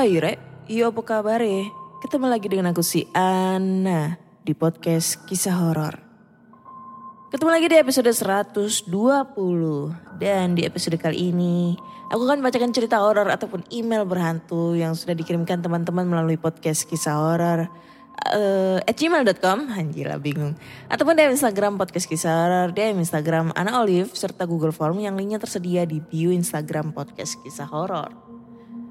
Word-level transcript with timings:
Hai 0.00 0.16
Re, 0.16 0.64
iya 0.64 0.88
apa 0.88 1.04
kabar 1.04 1.44
ya? 1.44 1.68
Ketemu 2.00 2.32
lagi 2.32 2.48
dengan 2.48 2.72
aku 2.72 2.80
si 2.80 3.04
Ana 3.12 4.16
di 4.40 4.56
podcast 4.56 5.28
kisah 5.28 5.52
horor. 5.52 6.00
Ketemu 7.28 7.50
lagi 7.52 7.68
di 7.68 7.76
episode 7.76 8.08
120 8.08 8.88
dan 10.16 10.56
di 10.56 10.64
episode 10.64 10.96
kali 10.96 11.28
ini 11.28 11.76
aku 12.08 12.24
akan 12.24 12.40
bacakan 12.40 12.72
cerita 12.72 12.96
horor 12.96 13.28
ataupun 13.28 13.60
email 13.76 14.08
berhantu 14.08 14.72
yang 14.72 14.96
sudah 14.96 15.12
dikirimkan 15.12 15.60
teman-teman 15.60 16.08
melalui 16.08 16.40
podcast 16.40 16.88
kisah 16.88 17.20
horor 17.20 17.68
eh 18.32 18.80
at 18.80 18.96
gmail.com 18.96 19.68
anjir 19.68 20.08
bingung. 20.16 20.56
Ataupun 20.88 21.12
DM 21.12 21.36
Instagram 21.36 21.76
podcast 21.76 22.08
kisah 22.08 22.72
DM 22.72 23.04
Instagram 23.04 23.52
Ana 23.52 23.84
Olive 23.84 24.16
serta 24.16 24.48
Google 24.48 24.72
Form 24.72 24.96
yang 24.96 25.12
linknya 25.12 25.36
tersedia 25.36 25.84
di 25.84 26.00
bio 26.00 26.32
Instagram 26.32 26.96
podcast 26.96 27.36
kisah 27.44 27.68
horor 27.68 28.29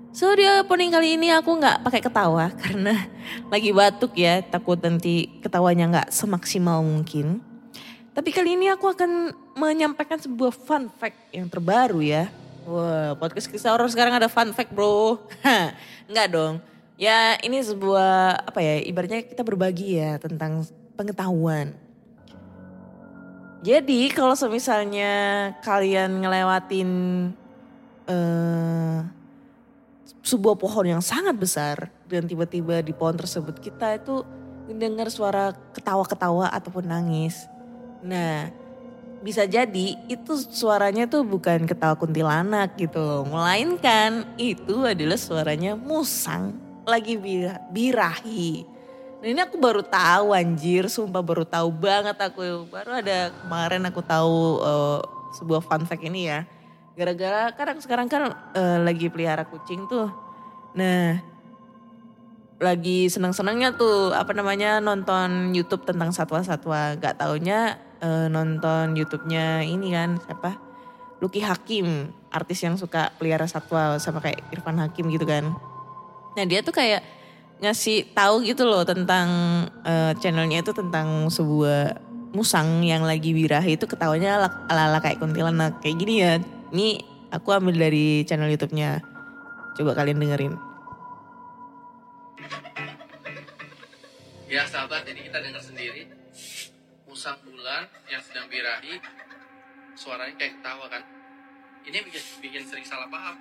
So 0.10 0.34
di 0.34 0.42
opening 0.42 0.90
kali 0.90 1.22
ini 1.22 1.30
aku 1.30 1.54
nggak 1.62 1.86
pakai 1.86 2.02
ketawa 2.02 2.50
karena 2.62 2.98
lagi 3.54 3.70
batuk 3.70 4.18
ya 4.18 4.42
takut 4.42 4.82
nanti 4.82 5.30
ketawanya 5.46 5.86
nggak 5.86 6.10
semaksimal 6.10 6.82
mungkin. 6.82 7.46
Tapi 8.18 8.34
kali 8.34 8.58
ini 8.58 8.74
aku 8.74 8.90
akan 8.90 9.32
menyampaikan 9.54 10.18
sebuah 10.18 10.50
fun 10.50 10.90
fact 10.98 11.30
yang 11.30 11.46
terbaru 11.46 12.02
ya. 12.02 12.26
Wah 12.66 13.14
podcast 13.22 13.48
kisah 13.54 13.70
horor 13.70 13.86
sekarang 13.88 14.18
ada 14.18 14.26
fun 14.26 14.50
fact 14.50 14.74
bro. 14.74 15.22
Nggak 16.12 16.28
dong. 16.34 16.56
Ya 17.00 17.38
ini 17.46 17.62
sebuah 17.62 18.44
apa 18.50 18.60
ya 18.60 18.82
ibaratnya 18.82 19.24
kita 19.24 19.46
berbagi 19.46 20.02
ya 20.02 20.18
tentang 20.18 20.66
pengetahuan. 20.98 21.78
Jadi 23.62 24.10
kalau 24.10 24.34
misalnya 24.50 25.12
kalian 25.62 26.18
ngelewatin 26.20 26.90
eh 28.10 29.19
sebuah 30.24 30.56
pohon 30.60 30.86
yang 30.86 31.04
sangat 31.04 31.36
besar 31.36 31.92
dan 32.06 32.28
tiba-tiba 32.28 32.84
di 32.84 32.92
pohon 32.92 33.16
tersebut 33.16 33.58
kita 33.60 33.98
itu 34.00 34.24
mendengar 34.70 35.10
suara 35.10 35.56
ketawa-ketawa 35.74 36.52
ataupun 36.54 36.86
nangis. 36.86 37.50
Nah, 38.06 38.52
bisa 39.20 39.44
jadi 39.44 40.00
itu 40.08 40.34
suaranya 40.48 41.10
tuh 41.10 41.28
bukan 41.28 41.68
ketawa 41.68 42.00
kuntilanak 42.00 42.80
gitu 42.80 43.28
melainkan 43.28 44.24
itu 44.40 44.88
adalah 44.88 45.20
suaranya 45.20 45.76
musang 45.76 46.56
lagi 46.88 47.20
bir- 47.20 47.60
birahi. 47.70 48.64
Nah 49.20 49.28
ini 49.28 49.40
aku 49.44 49.60
baru 49.60 49.84
tahu 49.84 50.32
anjir, 50.32 50.88
sumpah 50.88 51.20
baru 51.20 51.44
tahu 51.44 51.70
banget 51.76 52.16
aku. 52.16 52.66
Baru 52.72 52.96
ada 52.96 53.36
kemarin 53.44 53.84
aku 53.84 54.00
tahu 54.00 54.64
eh, 54.64 55.00
sebuah 55.36 55.60
fun 55.60 55.84
fact 55.84 56.04
ini 56.08 56.32
ya. 56.32 56.48
Gara-gara 57.00 57.56
kadang 57.56 57.80
sekarang 57.80 58.12
kan 58.12 58.36
eh, 58.52 58.80
lagi 58.84 59.08
pelihara 59.08 59.48
kucing 59.48 59.88
tuh. 59.88 60.12
Nah, 60.76 61.16
lagi 62.60 63.08
senang-senangnya 63.08 63.80
tuh 63.80 64.12
apa 64.12 64.36
namanya 64.36 64.84
nonton 64.84 65.56
YouTube 65.56 65.88
tentang 65.88 66.12
satwa-satwa. 66.12 67.00
Gak 67.00 67.24
taunya 67.24 67.80
eh, 68.04 68.28
nonton 68.28 69.00
YouTube-nya 69.00 69.64
ini 69.64 69.96
kan 69.96 70.20
siapa? 70.20 70.60
Lucky 71.24 71.40
Hakim, 71.40 72.12
artis 72.32 72.60
yang 72.64 72.76
suka 72.76 73.16
pelihara 73.16 73.48
satwa 73.48 73.96
sama 74.00 74.20
kayak 74.20 74.44
Irfan 74.52 74.76
Hakim 74.76 75.08
gitu 75.08 75.24
kan. 75.24 75.56
Nah 76.36 76.44
dia 76.44 76.60
tuh 76.60 76.76
kayak 76.76 77.00
ngasih 77.64 78.12
tahu 78.12 78.44
gitu 78.44 78.68
loh 78.68 78.84
tentang 78.84 79.28
eh, 79.88 80.12
channelnya 80.20 80.60
itu 80.64 80.76
tentang 80.76 81.32
sebuah 81.32 81.96
musang 82.36 82.84
yang 82.84 83.08
lagi 83.08 83.32
birahi 83.32 83.80
itu 83.80 83.88
ketawanya 83.88 84.36
ala- 84.36 84.64
ala-ala 84.68 85.00
kayak 85.00 85.24
kuntilanak 85.24 85.80
kayak 85.80 85.96
gini 85.96 86.16
ya. 86.28 86.44
Ini 86.70 87.02
aku 87.34 87.50
ambil 87.50 87.74
dari 87.74 88.22
channel 88.30 88.54
YouTube-nya. 88.54 89.02
Coba 89.74 89.98
kalian 89.98 90.22
dengerin. 90.22 90.54
Ya 94.50 94.66
sahabat, 94.66 95.06
jadi 95.06 95.30
kita 95.30 95.38
dengar 95.46 95.62
sendiri 95.62 96.10
musang 97.10 97.38
bulan 97.42 97.90
yang 98.10 98.22
sedang 98.22 98.46
birahi 98.50 99.02
suaranya 99.98 100.34
kayak 100.38 100.62
ketawa 100.62 100.86
kan. 100.90 101.04
Ini 101.86 101.98
bikin, 102.06 102.24
bikin 102.42 102.64
sering 102.66 102.86
salah 102.86 103.10
paham. 103.10 103.34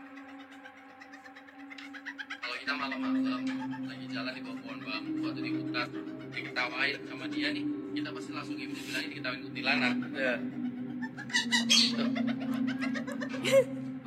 Kalau 2.28 2.56
kita 2.56 2.72
malam-malam 2.76 3.44
lagi 3.88 4.06
jalan 4.08 4.32
di 4.32 4.40
bawah 4.40 4.58
pohon 4.64 4.78
bambu 4.80 5.24
atau 5.28 5.42
di 5.44 5.50
hutan 5.52 5.88
diketawain 6.32 6.96
sama 7.08 7.24
dia 7.28 7.48
nih, 7.52 7.64
kita 7.92 8.08
pasti 8.08 8.30
langsung 8.32 8.56
ibu 8.56 8.72
bilang 8.72 9.02
ini 9.04 9.10
diketawain 9.12 9.40
kuntilanak. 9.44 9.94
Ya. 10.16 10.34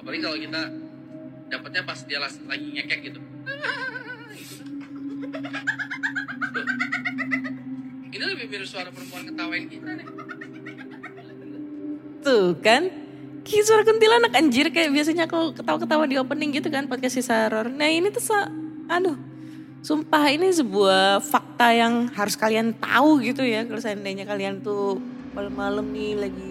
Apalagi 0.02 0.22
kalau 0.22 0.38
kita 0.38 0.62
dapatnya 1.52 1.82
pas 1.86 2.00
dia 2.08 2.20
lagi 2.22 2.68
ngekek 2.74 3.00
gitu. 3.12 3.20
Ini 8.12 8.24
lebih 8.38 8.46
mirip 8.52 8.68
suara 8.68 8.90
perempuan 8.92 9.24
ketawain 9.30 9.66
kita 9.70 9.90
nih. 9.98 10.08
Tuh 12.22 12.58
kan. 12.62 12.84
Kayak 13.42 13.66
suara 13.66 13.82
kuntilanak 13.82 14.38
anjir 14.38 14.70
kayak 14.70 14.94
biasanya 14.94 15.26
aku 15.26 15.58
ketawa-ketawa 15.58 16.06
di 16.06 16.22
opening 16.22 16.54
gitu 16.54 16.70
kan 16.70 16.86
podcast 16.86 17.18
kisah 17.18 17.50
horor. 17.50 17.74
Nah 17.74 17.90
ini 17.90 18.14
tuh 18.14 18.22
aduh 18.86 19.18
sumpah 19.82 20.30
ini 20.30 20.54
sebuah 20.54 21.26
fakta 21.26 21.74
yang 21.74 22.06
harus 22.14 22.38
kalian 22.38 22.78
tahu 22.78 23.18
gitu 23.26 23.42
ya 23.42 23.66
kalau 23.66 23.82
seandainya 23.82 24.30
kalian 24.30 24.62
tuh 24.62 25.02
malam-malam 25.34 25.90
nih 25.90 26.22
lagi 26.22 26.51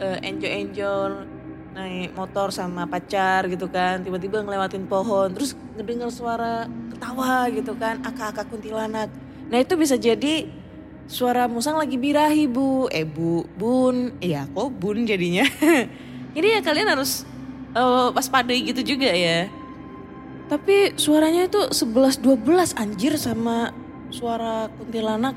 eh, 0.00 0.18
enjoy-enjoy 0.24 1.26
naik 1.74 2.14
motor 2.14 2.54
sama 2.54 2.86
pacar 2.86 3.50
gitu 3.50 3.66
kan 3.66 3.98
tiba-tiba 4.06 4.46
ngelewatin 4.46 4.86
pohon 4.86 5.34
terus 5.34 5.58
ngedengar 5.74 6.06
suara 6.06 6.70
ketawa 6.94 7.50
gitu 7.50 7.74
kan 7.74 7.98
akak-akak 8.06 8.46
kuntilanak. 8.46 9.10
Nah 9.50 9.58
itu 9.58 9.74
bisa 9.74 9.98
jadi 9.98 10.46
suara 11.10 11.50
musang 11.50 11.76
lagi 11.76 11.98
birahi 11.98 12.46
bu. 12.46 12.86
Eh 12.94 13.02
bu 13.02 13.44
bun. 13.58 14.14
Iya 14.22 14.46
kok 14.54 14.70
bun 14.78 15.04
jadinya? 15.04 15.44
Jadi 16.34 16.48
ya 16.50 16.60
kalian 16.66 16.88
harus 16.90 17.22
eh, 17.74 18.08
waspadai 18.14 18.62
gitu 18.66 18.94
juga 18.94 19.10
ya. 19.10 19.50
Tapi 20.46 20.94
suaranya 20.98 21.48
itu 21.48 21.58
11-12 21.72 22.74
anjir 22.76 23.14
sama 23.16 23.72
suara 24.14 24.70
kuntilanak 24.78 25.34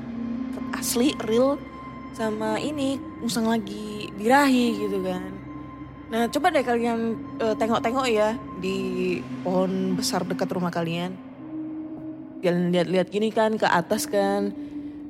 asli 0.76 1.16
real 1.26 1.58
sama 2.14 2.60
ini 2.60 3.00
musang 3.18 3.50
lagi 3.50 3.97
birahi 4.18 4.66
gitu 4.74 4.98
kan. 5.06 5.30
Nah 6.08 6.26
coba 6.32 6.50
deh 6.50 6.64
kalian 6.64 7.14
eh, 7.38 7.54
tengok-tengok 7.54 8.06
ya 8.10 8.34
di 8.58 9.20
pohon 9.46 9.94
besar 9.94 10.26
dekat 10.26 10.48
rumah 10.50 10.72
kalian. 10.74 11.14
Kalian 12.42 12.74
lihat-lihat 12.74 13.08
gini 13.08 13.28
kan 13.30 13.54
ke 13.54 13.64
atas 13.64 14.10
kan. 14.10 14.50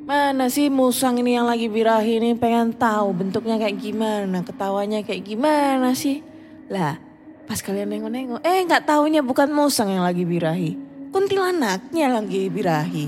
Mana 0.09 0.49
sih 0.49 0.73
musang 0.73 1.21
ini 1.21 1.37
yang 1.37 1.45
lagi 1.45 1.69
birahi 1.69 2.17
ini 2.17 2.33
pengen 2.33 2.73
tahu 2.73 3.13
bentuknya 3.13 3.61
kayak 3.61 3.77
gimana, 3.77 4.41
ketawanya 4.41 5.05
kayak 5.05 5.21
gimana 5.21 5.93
sih. 5.93 6.25
Lah 6.73 6.97
pas 7.45 7.61
kalian 7.61 7.89
nengok-nengok, 7.89 8.41
eh 8.45 8.61
nggak 8.65 8.85
taunya 8.89 9.21
bukan 9.25 9.49
musang 9.53 9.93
yang 9.93 10.05
lagi 10.05 10.25
birahi. 10.25 10.77
Kuntilanaknya 11.13 12.07
lagi 12.13 12.49
birahi. 12.49 13.07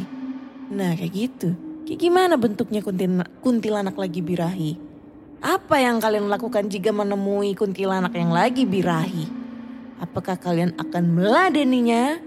Nah 0.73 0.97
kayak 0.97 1.13
gitu. 1.13 1.57
Kayak 1.89 2.01
gimana 2.05 2.35
bentuknya 2.37 2.81
kuntilanak, 2.85 3.29
kuntilanak 3.41 3.97
lagi 3.97 4.21
birahi? 4.21 4.90
Apa 5.41 5.81
yang 5.81 6.05
kalian 6.05 6.29
lakukan 6.29 6.69
jika 6.69 6.93
menemui 6.93 7.57
kuntilanak 7.57 8.13
yang 8.13 8.29
lagi 8.29 8.69
birahi? 8.69 9.25
Apakah 9.97 10.37
kalian 10.37 10.77
akan 10.77 11.17
meladeninya? 11.17 12.21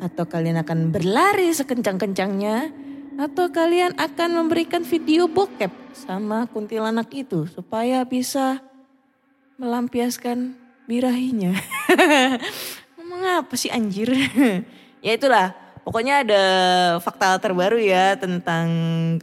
Atau 0.00 0.24
kalian 0.24 0.56
akan 0.64 0.88
berlari 0.88 1.52
sekencang-kencangnya? 1.52 2.72
Atau 3.20 3.52
kalian 3.52 3.92
akan 4.00 4.30
memberikan 4.40 4.80
video 4.80 5.28
bokep 5.28 5.70
sama 5.92 6.48
kuntilanak 6.48 7.12
itu 7.12 7.44
supaya 7.52 8.00
bisa 8.08 8.64
melampiaskan 9.60 10.56
birahinya. 10.88 11.52
Ngomong 12.96 13.44
apa 13.44 13.54
sih 13.60 13.68
anjir? 13.68 14.08
ya 15.04 15.12
itulah, 15.12 15.52
pokoknya 15.84 16.24
ada 16.24 16.44
fakta 16.98 17.36
terbaru 17.36 17.76
ya 17.76 18.16
tentang 18.16 18.66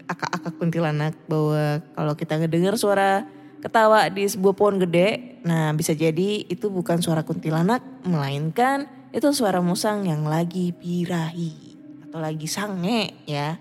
akak-akak 0.06 0.54
kuntilanak 0.62 1.18
bahwa 1.26 1.82
kalau 1.98 2.14
kita 2.14 2.38
ngedengar 2.38 2.78
suara 2.78 3.26
ketawa 3.62 4.10
di 4.10 4.26
sebuah 4.26 4.54
pohon 4.54 4.78
gede, 4.82 5.42
nah 5.42 5.74
bisa 5.74 5.94
jadi 5.98 6.46
itu 6.46 6.70
bukan 6.70 7.02
suara 7.02 7.26
kuntilanak, 7.26 7.82
melainkan 8.06 8.90
itu 9.12 9.28
suara 9.34 9.60
musang 9.60 10.06
yang 10.06 10.26
lagi 10.26 10.74
birahi 10.74 11.78
atau 12.10 12.18
lagi 12.22 12.48
sange 12.50 13.26
ya, 13.26 13.58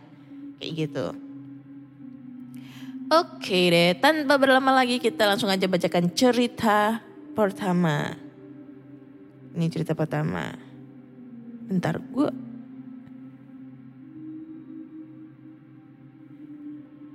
kayak 0.61 0.73
gitu. 0.77 1.07
Oke 3.11 3.75
deh, 3.75 3.99
tanpa 3.99 4.39
berlama 4.39 4.71
lagi 4.71 5.03
kita 5.03 5.27
langsung 5.27 5.51
aja 5.51 5.67
bacakan 5.67 6.15
cerita 6.15 7.03
pertama. 7.35 8.15
Ini 9.51 9.67
cerita 9.67 9.99
pertama. 9.99 10.55
Bentar, 11.67 11.99
gue... 11.99 12.50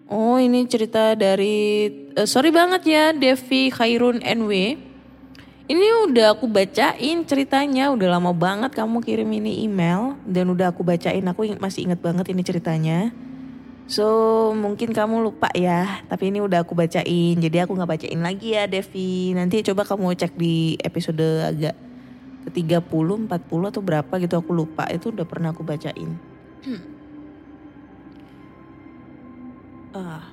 Oh 0.06 0.38
ini 0.38 0.70
cerita 0.70 1.18
dari... 1.18 1.90
eh, 2.14 2.28
sorry 2.30 2.54
banget 2.54 2.86
ya 2.86 3.04
Devi 3.10 3.74
Khairun 3.74 4.22
NW. 4.22 4.78
Ini 5.66 5.88
udah 6.06 6.38
aku 6.38 6.46
bacain 6.46 7.26
ceritanya, 7.26 7.90
udah 7.90 8.14
lama 8.14 8.30
banget 8.30 8.78
kamu 8.78 9.02
kirim 9.02 9.26
ini 9.34 9.66
email. 9.66 10.14
Dan 10.22 10.54
udah 10.54 10.70
aku 10.70 10.86
bacain, 10.86 11.26
aku 11.26 11.58
masih 11.58 11.90
inget 11.90 11.98
banget 12.06 12.30
ini 12.30 12.46
ceritanya. 12.46 13.10
So 13.90 14.06
mungkin 14.54 14.94
kamu 14.94 15.26
lupa 15.26 15.50
ya, 15.58 16.06
tapi 16.06 16.30
ini 16.30 16.38
udah 16.38 16.62
aku 16.62 16.78
bacain. 16.78 17.42
Jadi 17.42 17.58
aku 17.66 17.74
nggak 17.74 17.98
bacain 17.98 18.22
lagi 18.22 18.54
ya 18.54 18.70
Devi. 18.70 19.34
Nanti 19.34 19.66
coba 19.66 19.90
kamu 19.90 20.14
cek 20.14 20.38
di 20.38 20.78
episode 20.86 21.26
agak 21.42 21.74
ke 22.46 22.50
30, 22.62 23.26
40 23.26 23.26
atau 23.74 23.82
berapa 23.82 24.14
gitu 24.22 24.38
aku 24.38 24.54
lupa. 24.54 24.86
Itu 24.94 25.10
udah 25.10 25.26
pernah 25.26 25.50
aku 25.50 25.66
bacain. 25.66 26.14
Ah, 29.96 30.28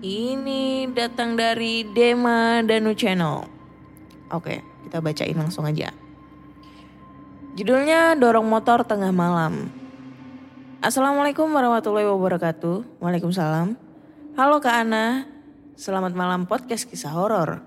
ini 0.00 0.88
datang 0.88 1.36
dari 1.36 1.84
Dema 1.84 2.64
Danu 2.64 2.96
Channel. 2.96 3.44
Oke, 4.32 4.64
kita 4.88 5.04
bacain 5.04 5.36
langsung 5.36 5.68
aja. 5.68 5.92
Judulnya 7.54 8.16
Dorong 8.16 8.48
Motor 8.48 8.88
Tengah 8.88 9.12
Malam. 9.12 9.68
Assalamualaikum 10.80 11.52
warahmatullahi 11.52 12.08
wabarakatuh. 12.08 12.98
Waalaikumsalam. 13.04 13.76
Halo 14.40 14.56
Kak 14.58 14.88
Ana. 14.88 15.28
Selamat 15.76 16.16
malam 16.16 16.48
podcast 16.48 16.88
kisah 16.88 17.12
horor. 17.12 17.60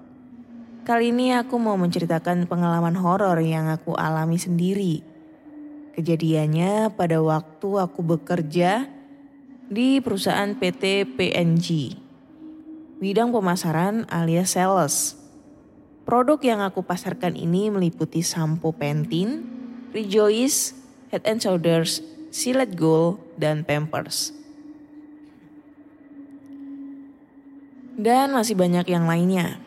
Kali 0.90 1.14
ini 1.14 1.38
aku 1.38 1.60
mau 1.62 1.78
menceritakan 1.78 2.50
pengalaman 2.50 2.98
horor 2.98 3.38
yang 3.44 3.70
aku 3.70 3.94
alami 3.94 4.42
sendiri. 4.42 5.06
Kejadiannya 5.94 6.94
pada 6.94 7.22
waktu 7.22 7.70
aku 7.78 8.00
bekerja 8.06 8.97
di 9.68 10.00
perusahaan 10.00 10.56
PT 10.56 11.04
PNG. 11.20 11.92
Bidang 13.04 13.36
pemasaran 13.36 14.08
alias 14.08 14.56
sales. 14.56 15.20
Produk 16.08 16.40
yang 16.40 16.64
aku 16.64 16.88
pasarkan 16.88 17.36
ini 17.36 17.68
meliputi 17.68 18.24
sampo 18.24 18.72
Pantene, 18.72 19.44
Rejoice, 19.92 20.72
Head 21.12 21.28
and 21.28 21.44
Shoulders, 21.44 22.00
Silet 22.32 22.80
Gold, 22.80 23.20
dan 23.36 23.68
Pampers. 23.68 24.32
Dan 28.00 28.32
masih 28.32 28.56
banyak 28.56 28.88
yang 28.88 29.04
lainnya. 29.04 29.60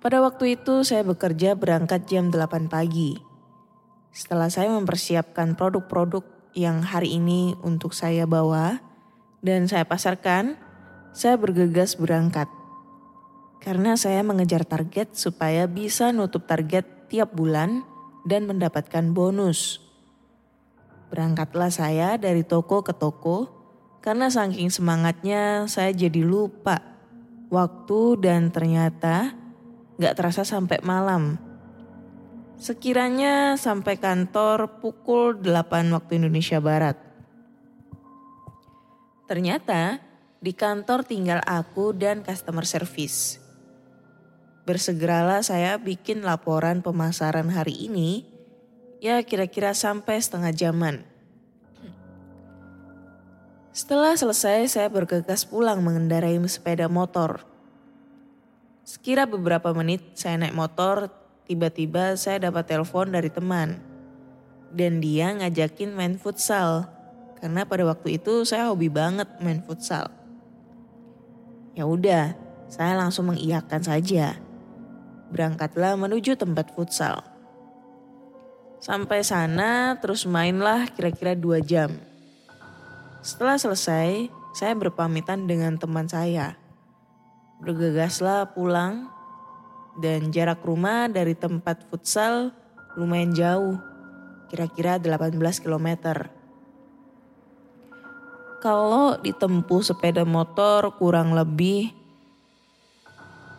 Pada 0.00 0.24
waktu 0.24 0.56
itu 0.56 0.80
saya 0.80 1.04
bekerja 1.04 1.58
berangkat 1.60 2.08
jam 2.08 2.32
8 2.32 2.72
pagi. 2.72 3.20
Setelah 4.16 4.48
saya 4.48 4.72
mempersiapkan 4.72 5.58
produk-produk 5.58 6.37
yang 6.56 6.84
hari 6.84 7.16
ini 7.16 7.56
untuk 7.60 7.92
saya 7.92 8.24
bawa 8.24 8.80
dan 9.44 9.66
saya 9.66 9.86
pasarkan, 9.86 10.58
saya 11.12 11.38
bergegas 11.38 11.96
berangkat. 11.96 12.48
Karena 13.58 13.98
saya 13.98 14.22
mengejar 14.22 14.62
target 14.62 15.18
supaya 15.18 15.66
bisa 15.66 16.14
nutup 16.14 16.46
target 16.46 16.86
tiap 17.10 17.34
bulan 17.34 17.82
dan 18.28 18.46
mendapatkan 18.46 19.10
bonus. 19.10 19.82
Berangkatlah 21.08 21.72
saya 21.72 22.20
dari 22.20 22.44
toko 22.44 22.84
ke 22.84 22.92
toko 22.92 23.48
karena 24.04 24.28
saking 24.28 24.68
semangatnya 24.68 25.66
saya 25.66 25.90
jadi 25.90 26.22
lupa 26.22 26.80
waktu 27.48 28.20
dan 28.20 28.52
ternyata 28.52 29.32
gak 29.96 30.14
terasa 30.14 30.44
sampai 30.44 30.78
malam. 30.84 31.47
Sekiranya 32.58 33.54
sampai 33.54 34.02
kantor 34.02 34.82
pukul 34.82 35.38
8 35.46 35.94
waktu 35.94 36.18
Indonesia 36.18 36.58
Barat. 36.58 36.98
Ternyata 39.30 40.02
di 40.42 40.50
kantor 40.50 41.06
tinggal 41.06 41.38
aku 41.46 41.94
dan 41.94 42.26
customer 42.26 42.66
service. 42.66 43.38
Bersegeralah 44.66 45.38
saya 45.46 45.78
bikin 45.78 46.26
laporan 46.26 46.82
pemasaran 46.82 47.46
hari 47.54 47.86
ini, 47.86 48.26
ya 48.98 49.22
kira-kira 49.22 49.70
sampai 49.70 50.18
setengah 50.18 50.50
jaman. 50.50 51.06
Setelah 53.70 54.18
selesai 54.18 54.66
saya 54.66 54.90
bergegas 54.90 55.46
pulang 55.46 55.78
mengendarai 55.86 56.34
sepeda 56.50 56.90
motor. 56.90 57.46
Sekira 58.82 59.30
beberapa 59.30 59.70
menit 59.70 60.02
saya 60.18 60.42
naik 60.42 60.58
motor, 60.58 61.06
tiba-tiba 61.48 62.14
saya 62.14 62.52
dapat 62.52 62.68
telepon 62.68 63.08
dari 63.08 63.32
teman. 63.32 63.80
Dan 64.68 65.00
dia 65.00 65.32
ngajakin 65.32 65.96
main 65.96 66.20
futsal. 66.20 66.84
Karena 67.40 67.64
pada 67.64 67.88
waktu 67.88 68.20
itu 68.20 68.44
saya 68.44 68.68
hobi 68.68 68.92
banget 68.92 69.26
main 69.40 69.64
futsal. 69.64 70.12
Ya 71.72 71.88
udah, 71.88 72.36
saya 72.68 72.92
langsung 73.00 73.32
mengiyakan 73.32 73.80
saja. 73.80 74.36
Berangkatlah 75.32 75.96
menuju 75.96 76.36
tempat 76.36 76.76
futsal. 76.76 77.24
Sampai 78.78 79.24
sana 79.24 79.96
terus 79.98 80.28
mainlah 80.28 80.86
kira-kira 80.92 81.34
dua 81.34 81.58
jam. 81.58 81.90
Setelah 83.24 83.58
selesai, 83.58 84.30
saya 84.54 84.74
berpamitan 84.78 85.50
dengan 85.50 85.74
teman 85.80 86.06
saya. 86.06 86.54
Bergegaslah 87.58 88.54
pulang 88.54 89.10
dan 89.98 90.30
jarak 90.30 90.62
rumah 90.62 91.10
dari 91.10 91.34
tempat 91.34 91.86
futsal 91.90 92.54
lumayan 92.94 93.34
jauh, 93.34 93.76
kira-kira 94.50 94.98
18 94.98 95.34
km. 95.58 95.88
Kalau 98.58 99.14
ditempuh 99.22 99.82
sepeda 99.86 100.26
motor 100.26 100.90
kurang 100.98 101.34
lebih 101.34 101.94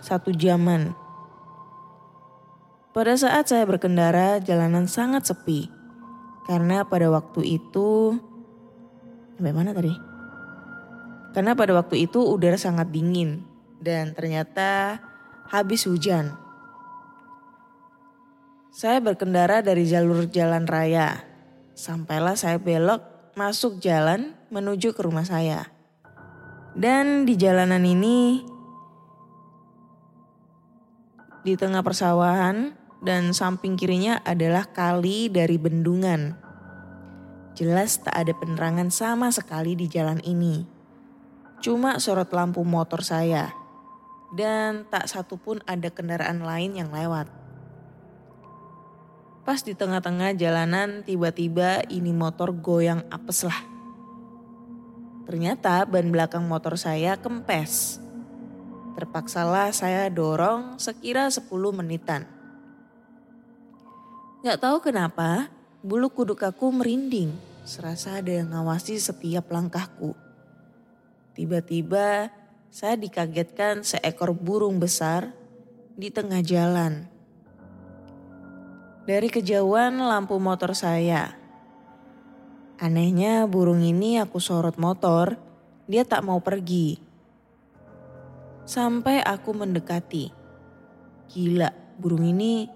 satu 0.04 0.32
jaman. 0.36 0.92
Pada 2.92 3.16
saat 3.16 3.48
saya 3.48 3.64
berkendara, 3.64 4.44
jalanan 4.44 4.90
sangat 4.90 5.24
sepi. 5.30 5.72
Karena 6.50 6.84
pada 6.84 7.08
waktu 7.14 7.62
itu... 7.62 8.18
Sampai 9.38 9.56
mana 9.56 9.72
tadi? 9.72 9.94
Karena 11.32 11.56
pada 11.56 11.78
waktu 11.78 12.10
itu 12.10 12.20
udara 12.20 12.60
sangat 12.60 12.92
dingin. 12.92 13.46
Dan 13.80 14.12
ternyata 14.12 15.00
habis 15.50 15.90
hujan. 15.90 16.38
Saya 18.70 19.02
berkendara 19.02 19.66
dari 19.66 19.84
jalur 19.90 20.30
jalan 20.30 20.70
raya. 20.70 21.26
Sampailah 21.74 22.38
saya 22.38 22.62
belok 22.62 23.34
masuk 23.34 23.82
jalan 23.82 24.38
menuju 24.54 24.94
ke 24.94 25.02
rumah 25.04 25.26
saya. 25.26 25.68
Dan 26.78 27.28
di 27.28 27.36
jalanan 27.36 27.84
ini 27.84 28.46
di 31.44 31.58
tengah 31.58 31.82
persawahan 31.82 32.78
dan 33.02 33.36
samping 33.36 33.76
kirinya 33.76 34.22
adalah 34.24 34.70
kali 34.70 35.28
dari 35.28 35.58
bendungan. 35.60 36.38
Jelas 37.58 38.00
tak 38.00 38.16
ada 38.16 38.32
penerangan 38.32 38.88
sama 38.94 39.28
sekali 39.34 39.76
di 39.76 39.92
jalan 39.92 40.24
ini. 40.24 40.64
Cuma 41.60 42.00
sorot 42.00 42.32
lampu 42.32 42.64
motor 42.64 43.04
saya. 43.04 43.59
Dan 44.30 44.86
tak 44.90 45.10
satu 45.10 45.42
pun 45.42 45.58
ada 45.66 45.90
kendaraan 45.90 46.46
lain 46.46 46.78
yang 46.78 46.94
lewat. 46.94 47.30
Pas 49.42 49.66
di 49.66 49.74
tengah-tengah 49.74 50.38
jalanan 50.38 51.02
tiba-tiba 51.02 51.82
ini 51.90 52.14
motor 52.14 52.54
goyang 52.54 53.02
apes 53.10 53.42
lah. 53.50 53.58
Ternyata 55.26 55.90
ban 55.90 56.10
belakang 56.14 56.46
motor 56.46 56.78
saya 56.78 57.18
kempes. 57.18 57.98
Terpaksalah 58.94 59.74
saya 59.74 60.06
dorong 60.14 60.78
sekira 60.78 61.30
10 61.30 61.50
menitan. 61.74 62.30
Gak 64.46 64.62
tahu 64.62 64.80
kenapa, 64.86 65.50
bulu 65.82 66.14
kuduk 66.14 66.46
aku 66.46 66.70
merinding 66.70 67.34
serasa 67.66 68.18
ada 68.22 68.30
yang 68.30 68.54
ngawasi 68.54 68.98
setiap 68.98 69.50
langkahku. 69.54 70.18
Tiba-tiba 71.38 72.34
saya 72.70 72.94
dikagetkan 73.02 73.82
seekor 73.82 74.38
burung 74.38 74.78
besar 74.78 75.34
di 75.98 76.14
tengah 76.14 76.46
jalan. 76.46 77.10
Dari 79.10 79.26
kejauhan 79.26 79.98
lampu 79.98 80.38
motor 80.38 80.78
saya. 80.78 81.34
Anehnya 82.78 83.50
burung 83.50 83.82
ini 83.82 84.22
aku 84.22 84.38
sorot 84.38 84.78
motor, 84.78 85.42
dia 85.90 86.06
tak 86.06 86.22
mau 86.22 86.38
pergi. 86.46 87.02
Sampai 88.70 89.26
aku 89.26 89.50
mendekati. 89.58 90.30
Gila, 91.34 91.74
burung 91.98 92.22
ini 92.22 92.70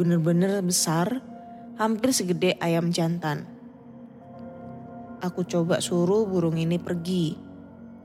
bener-bener 0.00 0.64
besar, 0.64 1.20
hampir 1.76 2.16
segede 2.16 2.56
ayam 2.56 2.88
jantan. 2.88 3.44
Aku 5.20 5.44
coba 5.44 5.84
suruh 5.84 6.24
burung 6.24 6.56
ini 6.56 6.80
pergi. 6.80 7.47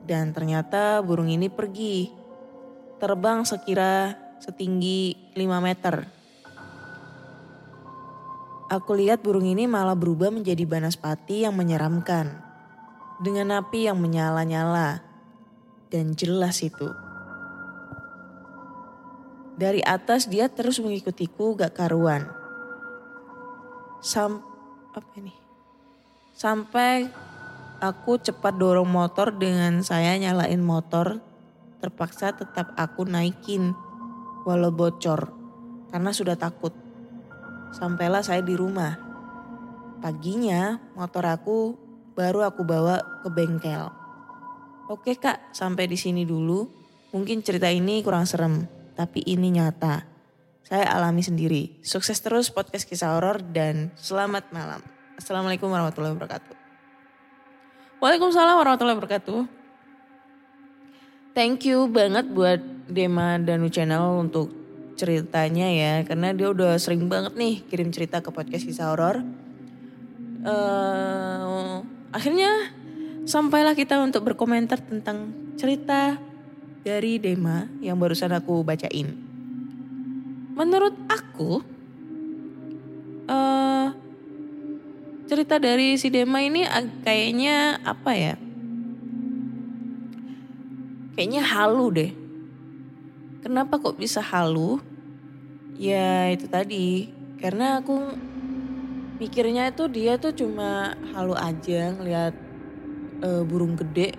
Dan 0.03 0.36
ternyata 0.36 1.00
burung 1.00 1.31
ini 1.31 1.48
pergi. 1.48 2.12
Terbang 3.00 3.48
sekira 3.48 4.15
setinggi 4.43 5.31
5 5.36 5.63
meter. 5.63 6.03
Aku 8.67 8.91
lihat 8.98 9.24
burung 9.24 9.48
ini 9.48 9.69
malah 9.69 9.95
berubah 9.95 10.33
menjadi 10.33 10.67
banaspati 10.67 11.48
yang 11.48 11.55
menyeramkan. 11.55 12.41
Dengan 13.24 13.63
api 13.63 13.88
yang 13.88 14.01
menyala-nyala. 14.01 15.00
Dan 15.88 16.17
jelas 16.17 16.60
itu. 16.60 16.91
Dari 19.53 19.86
atas 19.86 20.25
dia 20.25 20.50
terus 20.50 20.81
mengikutiku 20.81 21.53
gak 21.53 21.77
karuan. 21.77 22.25
Sam 24.01 24.41
apa 24.91 25.13
ini? 25.22 25.31
Sampai 26.33 27.07
aku 27.83 28.15
cepat 28.15 28.55
dorong 28.55 28.87
motor 28.87 29.35
dengan 29.35 29.83
saya 29.83 30.15
nyalain 30.15 30.63
motor. 30.63 31.19
Terpaksa 31.83 32.31
tetap 32.31 32.71
aku 32.79 33.03
naikin 33.03 33.75
walau 34.47 34.71
bocor 34.71 35.35
karena 35.91 36.15
sudah 36.15 36.39
takut. 36.39 36.71
Sampailah 37.75 38.23
saya 38.23 38.39
di 38.39 38.55
rumah. 38.55 38.95
Paginya 39.99 40.79
motor 40.95 41.27
aku 41.27 41.75
baru 42.15 42.47
aku 42.47 42.63
bawa 42.63 43.03
ke 43.19 43.27
bengkel. 43.27 43.91
Oke 44.87 45.19
kak, 45.19 45.51
sampai 45.51 45.91
di 45.91 45.99
sini 45.99 46.23
dulu. 46.23 46.63
Mungkin 47.11 47.43
cerita 47.43 47.67
ini 47.67 47.99
kurang 47.99 48.23
serem, 48.23 48.63
tapi 48.95 49.21
ini 49.27 49.59
nyata. 49.59 50.07
Saya 50.63 50.87
alami 50.87 51.19
sendiri. 51.19 51.83
Sukses 51.83 52.23
terus 52.23 52.47
podcast 52.47 52.87
kisah 52.87 53.19
horor 53.19 53.43
dan 53.43 53.91
selamat 53.99 54.55
malam. 54.55 54.79
Assalamualaikum 55.19 55.67
warahmatullahi 55.67 56.15
wabarakatuh. 56.15 56.62
Waalaikumsalam 58.03 58.60
warahmatullahi 58.60 59.00
wabarakatuh. 59.00 59.48
Thank 61.31 61.63
you 61.72 61.88
banget 61.88 62.27
buat 62.36 62.60
Dema 62.91 63.39
Danu 63.39 63.72
Channel 63.72 64.19
untuk 64.19 64.51
ceritanya 65.00 65.72
ya. 65.72 66.03
Karena 66.03 66.36
dia 66.36 66.51
udah 66.51 66.75
sering 66.75 67.07
banget 67.07 67.31
nih 67.39 67.63
kirim 67.63 67.95
cerita 67.95 68.19
ke 68.19 68.27
podcast 68.27 68.67
kisah 68.67 68.91
horor. 68.91 69.24
Eh, 70.43 71.75
akhirnya 72.12 72.75
sampailah 73.24 73.72
kita 73.72 73.95
untuk 74.03 74.27
berkomentar 74.27 74.83
tentang 74.83 75.31
cerita 75.55 76.19
dari 76.83 77.24
Dema 77.24 77.72
yang 77.79 77.95
barusan 78.03 78.36
aku 78.36 78.67
bacain. 78.67 79.15
Menurut 80.60 80.91
aku, 81.07 81.63
eh 83.31 84.02
cerita 85.33 85.57
dari 85.57 85.97
si 85.97 86.13
Dema 86.13 86.45
ini 86.45 86.61
kayaknya 87.01 87.81
apa 87.81 88.13
ya? 88.13 88.37
Kayaknya 91.17 91.41
halu 91.41 91.85
deh. 91.89 92.11
Kenapa 93.41 93.81
kok 93.81 93.97
bisa 93.97 94.21
halu? 94.21 94.77
Ya 95.73 96.29
itu 96.29 96.45
tadi, 96.45 97.09
karena 97.41 97.81
aku 97.81 98.13
mikirnya 99.17 99.73
itu 99.73 99.89
dia 99.89 100.21
tuh 100.21 100.37
cuma 100.37 100.93
halu 101.17 101.33
aja 101.33 101.97
ngeliat 101.97 102.37
eh, 103.25 103.41
burung 103.41 103.73
gede 103.73 104.13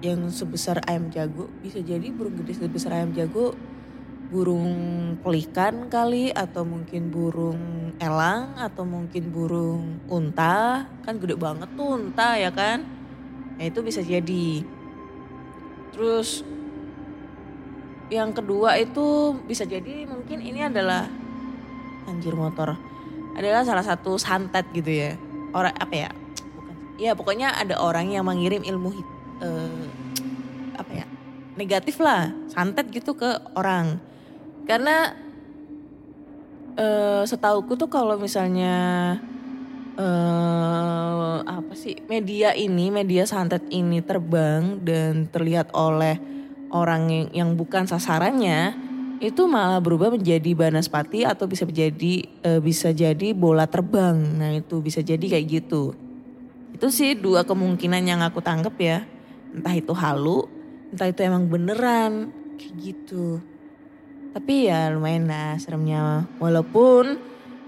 yang 0.00 0.24
sebesar 0.32 0.80
ayam 0.88 1.12
jago. 1.12 1.52
Bisa 1.60 1.84
jadi 1.84 2.08
burung 2.08 2.32
gede 2.40 2.64
sebesar 2.64 2.96
ayam 2.96 3.12
jago 3.12 3.52
burung 4.26 4.74
pelikan 5.22 5.86
kali 5.86 6.34
atau 6.34 6.66
mungkin 6.66 7.14
burung 7.14 7.94
elang 8.02 8.58
atau 8.58 8.82
mungkin 8.82 9.30
burung 9.30 10.02
unta. 10.10 10.86
Kan 11.06 11.22
gede 11.22 11.38
banget 11.38 11.70
tuh 11.78 11.94
unta 11.94 12.34
ya 12.34 12.50
kan? 12.50 12.82
Nah 13.56 13.64
itu 13.64 13.80
bisa 13.86 14.02
jadi. 14.02 14.66
Terus 15.94 16.42
yang 18.10 18.30
kedua 18.34 18.78
itu 18.78 19.34
bisa 19.46 19.66
jadi 19.66 20.06
mungkin 20.06 20.42
ini 20.42 20.66
adalah 20.66 21.06
anjir 22.10 22.34
motor. 22.34 22.74
Adalah 23.38 23.62
salah 23.62 23.86
satu 23.86 24.18
santet 24.18 24.66
gitu 24.74 24.90
ya. 24.90 25.14
Orang 25.54 25.74
apa 25.78 25.94
ya? 25.94 26.10
Bukan 26.56 26.74
ya 26.98 27.12
pokoknya 27.14 27.48
ada 27.54 27.78
orang 27.78 28.10
yang 28.10 28.26
mengirim 28.26 28.66
ilmu 28.66 28.90
eh, 29.38 29.86
apa 30.74 30.92
ya? 30.92 31.06
Negatif 31.56 32.02
lah 32.02 32.34
santet 32.50 32.90
gitu 32.92 33.16
ke 33.16 33.30
orang 33.56 34.15
karena 34.66 35.14
eh 36.76 37.22
setauku 37.24 37.78
tuh 37.78 37.88
kalau 37.88 38.20
misalnya 38.20 39.16
eh 39.96 41.36
apa 41.46 41.72
sih 41.72 41.96
media 42.10 42.52
ini 42.52 42.92
media 42.92 43.24
santet 43.24 43.64
ini 43.72 44.04
terbang 44.04 44.82
dan 44.84 45.30
terlihat 45.32 45.72
oleh 45.72 46.20
orang 46.74 47.08
yang, 47.08 47.26
yang 47.32 47.50
bukan 47.56 47.88
sasarannya 47.88 48.76
itu 49.16 49.48
malah 49.48 49.80
berubah 49.80 50.12
menjadi 50.12 50.52
banaspati 50.52 51.24
atau 51.24 51.48
bisa 51.48 51.64
menjadi 51.64 52.28
eh, 52.44 52.60
bisa 52.60 52.92
jadi 52.92 53.32
bola 53.32 53.64
terbang. 53.64 54.12
Nah 54.36 54.52
itu 54.60 54.84
bisa 54.84 55.00
jadi 55.00 55.22
kayak 55.22 55.46
gitu. 55.48 55.96
Itu 56.76 56.92
sih 56.92 57.16
dua 57.16 57.48
kemungkinan 57.48 58.04
yang 58.04 58.20
aku 58.20 58.44
tangkep 58.44 58.76
ya. 58.76 59.08
Entah 59.56 59.72
itu 59.72 59.96
halu 59.96 60.44
entah 60.92 61.08
itu 61.08 61.20
emang 61.24 61.48
beneran 61.48 62.28
kayak 62.60 62.74
gitu 62.76 63.40
tapi 64.36 64.68
ya 64.68 64.92
lumayan 64.92 65.32
lah 65.32 65.56
seremnya. 65.56 66.28
Walaupun 66.36 67.16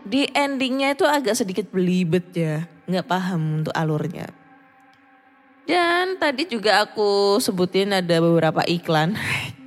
di 0.04 0.28
endingnya 0.36 0.92
itu 0.92 1.08
agak 1.08 1.32
sedikit 1.32 1.64
belibet 1.72 2.28
ya. 2.36 2.68
Nggak 2.84 3.08
paham 3.08 3.64
untuk 3.64 3.72
alurnya. 3.72 4.28
Dan 5.64 6.20
tadi 6.20 6.44
juga 6.44 6.84
aku 6.84 7.40
sebutin 7.40 7.96
ada 7.96 8.20
beberapa 8.20 8.60
iklan. 8.68 9.16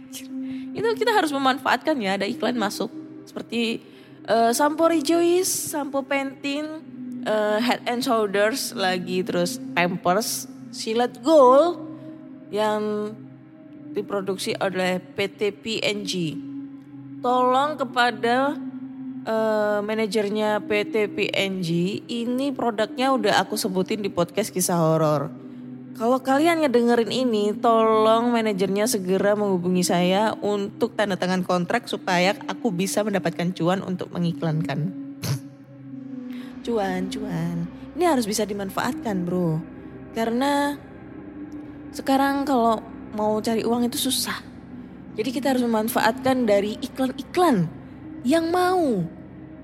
itu 0.77 0.87
kita 0.93 1.09
harus 1.09 1.33
memanfaatkan 1.33 1.97
ya 1.97 2.21
ada 2.21 2.29
iklan 2.29 2.53
masuk. 2.53 2.93
Seperti 3.25 3.81
eh, 4.29 4.53
sampo 4.53 4.85
Rejoice, 4.85 5.49
sampo 5.49 6.05
Pantene, 6.05 6.85
eh, 7.25 7.57
Head 7.65 7.81
and 7.89 8.05
Shoulders 8.05 8.77
lagi 8.77 9.25
terus 9.25 9.57
Pampers, 9.73 10.45
Silat 10.69 11.17
Gold 11.25 11.81
yang 12.53 13.09
diproduksi 13.89 14.53
oleh 14.61 15.01
PT 15.01 15.49
PNG 15.65 16.13
tolong 17.21 17.77
kepada 17.77 18.57
eh, 19.23 19.79
manajernya 19.85 20.65
PT 20.65 21.13
PNG 21.13 21.69
ini 22.09 22.49
produknya 22.49 23.13
udah 23.13 23.45
aku 23.45 23.55
sebutin 23.55 24.01
di 24.01 24.09
podcast 24.09 24.49
kisah 24.49 24.77
horor. 24.81 25.29
Kalau 25.91 26.17
kalian 26.17 26.65
ngedengerin 26.65 27.13
ini, 27.13 27.53
tolong 27.53 28.33
manajernya 28.33 28.89
segera 28.89 29.37
menghubungi 29.37 29.85
saya 29.85 30.33
untuk 30.41 30.97
tanda 30.97 31.13
tangan 31.13 31.45
kontrak 31.45 31.85
supaya 31.85 32.33
aku 32.49 32.73
bisa 32.73 33.05
mendapatkan 33.05 33.53
cuan 33.53 33.85
untuk 33.85 34.09
mengiklankan. 34.09 34.89
cuan, 36.65 37.05
cuan. 37.05 37.69
Ini 37.93 38.03
harus 38.07 38.25
bisa 38.25 38.49
dimanfaatkan, 38.49 39.27
Bro. 39.27 39.61
Karena 40.17 40.73
sekarang 41.93 42.49
kalau 42.49 42.81
mau 43.13 43.37
cari 43.37 43.61
uang 43.61 43.85
itu 43.85 44.01
susah. 44.01 44.50
Jadi 45.11 45.29
kita 45.35 45.51
harus 45.51 45.63
memanfaatkan 45.67 46.47
dari 46.47 46.79
iklan-iklan 46.79 47.67
yang 48.23 48.47
mau 48.47 49.03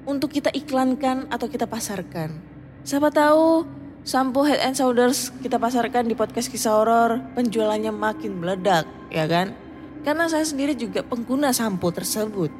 untuk 0.04 0.32
kita 0.32 0.52
iklankan 0.52 1.32
atau 1.32 1.48
kita 1.48 1.64
pasarkan. 1.64 2.36
Siapa 2.84 3.12
tahu 3.12 3.64
sampo 4.04 4.44
Head 4.44 4.64
and 4.64 4.76
Shoulders 4.76 5.32
kita 5.40 5.56
pasarkan 5.56 6.08
di 6.08 6.16
podcast 6.16 6.52
kisah 6.52 6.80
horor, 6.80 7.24
penjualannya 7.36 7.92
makin 7.96 8.40
meledak, 8.40 8.88
ya 9.12 9.28
kan? 9.28 9.56
Karena 10.04 10.28
saya 10.32 10.48
sendiri 10.48 10.76
juga 10.76 11.04
pengguna 11.04 11.52
sampo 11.52 11.92
tersebut. 11.92 12.52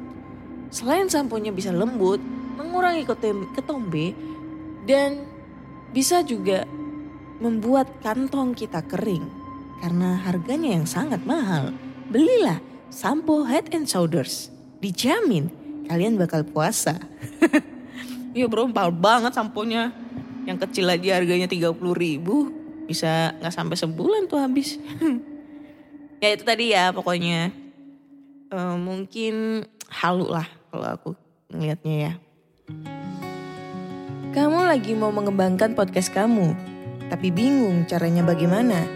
Selain 0.68 1.08
samponya 1.08 1.48
bisa 1.48 1.72
lembut, 1.72 2.20
mengurangi 2.60 3.08
ketombe, 3.56 4.12
dan 4.84 5.24
bisa 5.96 6.20
juga 6.20 6.68
membuat 7.40 7.88
kantong 8.04 8.52
kita 8.52 8.84
kering. 8.84 9.24
Karena 9.80 10.20
harganya 10.28 10.76
yang 10.76 10.84
sangat 10.84 11.24
mahal. 11.24 11.72
Belilah 12.12 12.60
sampo 12.88 13.44
Head 13.44 13.72
and 13.76 13.88
Shoulders. 13.88 14.52
Dijamin 14.80 15.52
kalian 15.88 16.20
bakal 16.20 16.44
puasa. 16.44 16.98
Iya 18.36 18.44
bro, 18.46 18.70
mahal 18.70 18.94
banget 18.94 19.34
samponya. 19.34 19.90
Yang 20.46 20.68
kecil 20.68 20.86
aja 20.86 21.18
harganya 21.18 21.50
30 21.50 21.74
ribu. 21.96 22.52
Bisa 22.86 23.34
nggak 23.40 23.50
sampai 23.50 23.74
sebulan 23.74 24.30
tuh 24.30 24.38
habis. 24.38 24.78
ya 26.22 26.28
itu 26.36 26.44
tadi 26.46 26.70
ya 26.70 26.94
pokoknya. 26.94 27.50
Eh, 28.52 28.76
mungkin 28.78 29.64
halu 29.90 30.28
lah 30.30 30.46
kalau 30.70 30.86
aku 30.86 31.10
ngelihatnya 31.50 31.94
ya. 31.98 32.12
Kamu 34.30 34.70
lagi 34.70 34.92
mau 34.94 35.10
mengembangkan 35.10 35.72
podcast 35.74 36.12
kamu, 36.12 36.54
tapi 37.10 37.32
bingung 37.32 37.88
caranya 37.90 38.22
bagaimana? 38.22 38.86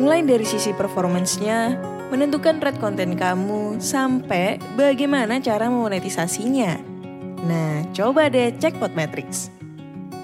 Mulai 0.00 0.24
dari 0.24 0.46
sisi 0.48 0.72
performance-nya, 0.72 1.76
menentukan 2.12 2.60
rate 2.60 2.76
konten 2.76 3.16
kamu, 3.16 3.80
sampai 3.80 4.60
bagaimana 4.76 5.40
cara 5.40 5.72
memonetisasinya. 5.72 6.76
Nah, 7.48 7.88
coba 7.96 8.28
deh 8.28 8.52
cek 8.52 8.76
Podmetrics. 8.76 9.48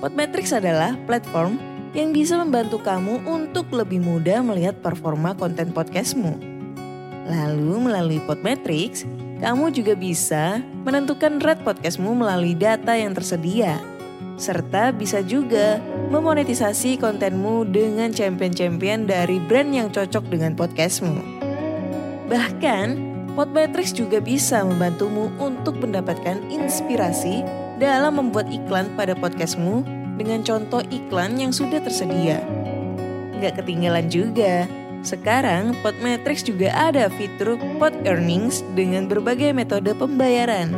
Podmetrics 0.05 0.53
adalah 0.53 1.01
platform 1.09 1.57
yang 1.97 2.13
bisa 2.13 2.37
membantu 2.37 2.77
kamu 2.85 3.25
untuk 3.25 3.73
lebih 3.73 4.05
mudah 4.05 4.45
melihat 4.45 4.77
performa 4.85 5.33
konten 5.33 5.73
podcastmu. 5.73 6.37
Lalu 7.25 7.89
melalui 7.89 8.21
Podmetrics, 8.21 9.09
kamu 9.41 9.73
juga 9.73 9.97
bisa 9.97 10.61
menentukan 10.85 11.41
rate 11.41 11.65
podcastmu 11.65 12.13
melalui 12.21 12.53
data 12.53 12.93
yang 12.93 13.17
tersedia. 13.17 13.81
Serta 14.37 14.93
bisa 14.93 15.25
juga 15.25 15.81
memonetisasi 16.13 17.01
kontenmu 17.01 17.65
dengan 17.65 18.13
champion-champion 18.13 19.09
dari 19.09 19.41
brand 19.41 19.73
yang 19.73 19.89
cocok 19.89 20.29
dengan 20.31 20.53
podcastmu. 20.55 21.38
Bahkan, 22.29 23.09
Podmetrics 23.33 23.95
juga 23.95 24.19
bisa 24.19 24.67
membantumu 24.67 25.31
untuk 25.39 25.79
mendapatkan 25.79 26.43
inspirasi 26.51 27.47
dalam 27.79 28.19
membuat 28.19 28.51
iklan 28.51 28.91
pada 28.99 29.15
podcastmu 29.15 29.87
dengan 30.19 30.43
contoh 30.43 30.83
iklan 30.91 31.39
yang 31.39 31.55
sudah 31.55 31.79
tersedia. 31.79 32.43
Nggak 33.39 33.63
ketinggalan 33.63 34.11
juga, 34.11 34.67
sekarang 35.07 35.79
Podmetrics 35.87 36.43
juga 36.43 36.75
ada 36.75 37.07
fitur 37.15 37.55
Pod 37.79 37.95
Earnings 38.03 38.67
dengan 38.75 39.07
berbagai 39.07 39.55
metode 39.55 39.95
pembayaran. 39.95 40.75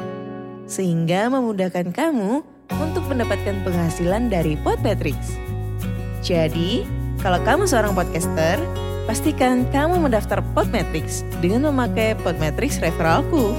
Sehingga 0.69 1.33
memudahkan 1.33 1.91
kamu 1.97 2.45
untuk 2.77 3.05
mendapatkan 3.09 3.57
penghasilan 3.65 4.29
dari 4.29 4.61
Podmetrics. 4.61 5.41
Jadi, 6.21 6.85
kalau 7.25 7.41
kamu 7.41 7.65
seorang 7.65 7.97
podcaster, 7.97 8.61
pastikan 9.07 9.65
kamu 9.71 10.09
mendaftar 10.09 10.45
Podmetrics 10.53 11.25
dengan 11.41 11.73
memakai 11.73 12.19
Podmetrics 12.21 12.83
referralku. 12.83 13.55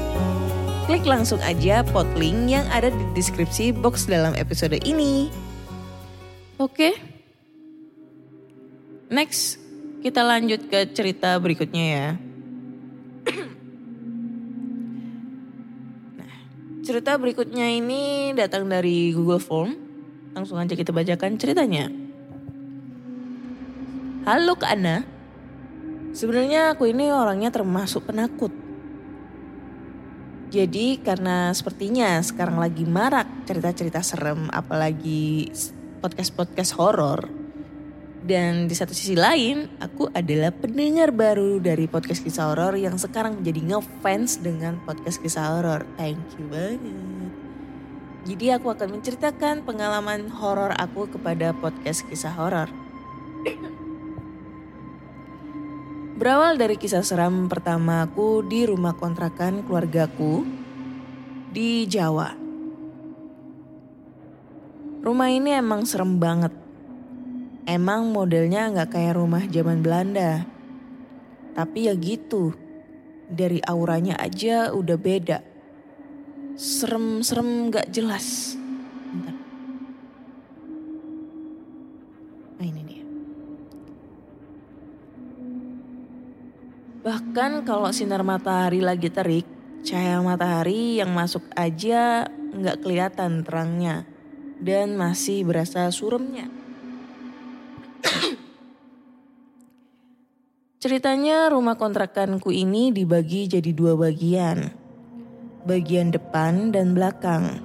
Klik 0.90 1.06
langsung 1.08 1.40
aja 1.46 1.86
pod 1.88 2.10
link 2.18 2.52
yang 2.52 2.66
ada 2.74 2.92
di 2.92 3.06
deskripsi 3.16 3.72
box 3.72 4.10
dalam 4.10 4.36
episode 4.36 4.76
ini. 4.84 5.32
Oke. 6.60 6.94
Next, 9.12 9.58
kita 10.02 10.26
lanjut 10.26 10.68
ke 10.68 10.90
cerita 10.92 11.38
berikutnya 11.40 11.86
ya. 11.86 12.08
nah, 16.22 16.34
cerita 16.86 17.18
berikutnya 17.18 17.66
ini 17.72 18.34
datang 18.38 18.68
dari 18.68 19.14
Google 19.14 19.42
Form. 19.42 19.78
Langsung 20.32 20.58
aja 20.58 20.76
kita 20.76 20.96
bacakan 20.96 21.36
ceritanya. 21.36 21.92
Halo 24.22 24.54
Kak 24.56 24.78
Ana. 24.78 25.11
Sebenarnya 26.12 26.76
aku 26.76 26.92
ini 26.92 27.08
orangnya 27.08 27.56
termasuk 27.56 28.12
penakut. 28.12 28.52
Jadi 30.52 31.00
karena 31.00 31.56
sepertinya 31.56 32.20
sekarang 32.20 32.60
lagi 32.60 32.84
marak 32.84 33.48
cerita-cerita 33.48 34.04
serem 34.04 34.52
apalagi 34.52 35.48
podcast-podcast 36.04 36.76
horor. 36.76 37.32
Dan 38.22 38.68
di 38.68 38.76
satu 38.76 38.92
sisi 38.92 39.16
lain, 39.16 39.66
aku 39.80 40.12
adalah 40.12 40.52
pendengar 40.54 41.10
baru 41.10 41.58
dari 41.58 41.88
podcast 41.88 42.22
kisah 42.22 42.54
horor 42.54 42.78
yang 42.78 43.00
sekarang 43.00 43.42
menjadi 43.42 43.72
ngefans 43.72 44.44
dengan 44.44 44.78
podcast 44.84 45.24
kisah 45.24 45.58
horor. 45.58 45.88
Thank 45.96 46.20
you 46.38 46.46
banget. 46.52 47.32
Jadi 48.28 48.46
aku 48.54 48.70
akan 48.70 49.00
menceritakan 49.00 49.66
pengalaman 49.66 50.30
horor 50.30 50.76
aku 50.78 51.10
kepada 51.10 51.56
podcast 51.58 52.06
kisah 52.06 52.36
horor. 52.36 52.70
Berawal 56.22 56.54
dari 56.54 56.78
kisah 56.78 57.02
seram 57.02 57.50
pertama 57.50 58.06
aku 58.06 58.46
di 58.46 58.62
rumah 58.70 58.94
kontrakan 58.94 59.66
keluargaku 59.66 60.46
di 61.50 61.90
Jawa. 61.90 62.38
Rumah 65.02 65.30
ini 65.34 65.58
emang 65.58 65.82
serem 65.82 66.22
banget. 66.22 66.54
Emang 67.66 68.14
modelnya 68.14 68.70
nggak 68.70 68.94
kayak 68.94 69.18
rumah 69.18 69.50
zaman 69.50 69.82
Belanda. 69.82 70.46
Tapi 71.58 71.90
ya 71.90 71.98
gitu, 71.98 72.54
dari 73.26 73.58
auranya 73.66 74.14
aja 74.22 74.78
udah 74.78 74.98
beda. 75.02 75.42
Serem-serem 76.54 77.74
nggak 77.74 77.90
jelas. 77.90 78.61
Bahkan 87.32 87.64
kalau 87.64 87.96
sinar 87.96 88.28
matahari 88.28 88.84
lagi 88.84 89.08
terik, 89.08 89.48
cahaya 89.88 90.20
matahari 90.20 91.00
yang 91.00 91.16
masuk 91.16 91.48
aja 91.56 92.28
nggak 92.28 92.84
kelihatan 92.84 93.48
terangnya 93.48 94.04
dan 94.60 95.00
masih 95.00 95.48
berasa 95.48 95.88
suremnya. 95.96 96.52
Ceritanya 100.84 101.48
rumah 101.48 101.80
kontrakanku 101.80 102.52
ini 102.52 102.92
dibagi 102.92 103.48
jadi 103.48 103.72
dua 103.72 103.96
bagian. 103.96 104.68
Bagian 105.64 106.12
depan 106.12 106.76
dan 106.76 106.92
belakang. 106.92 107.64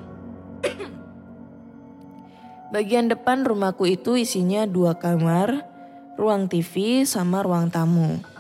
bagian 2.71 3.11
depan 3.11 3.43
rumahku 3.43 3.83
itu 3.91 4.15
isinya 4.15 4.63
dua 4.63 4.95
kamar, 4.95 5.67
ruang 6.15 6.47
TV 6.47 7.03
sama 7.03 7.43
ruang 7.43 7.67
tamu. 7.67 8.36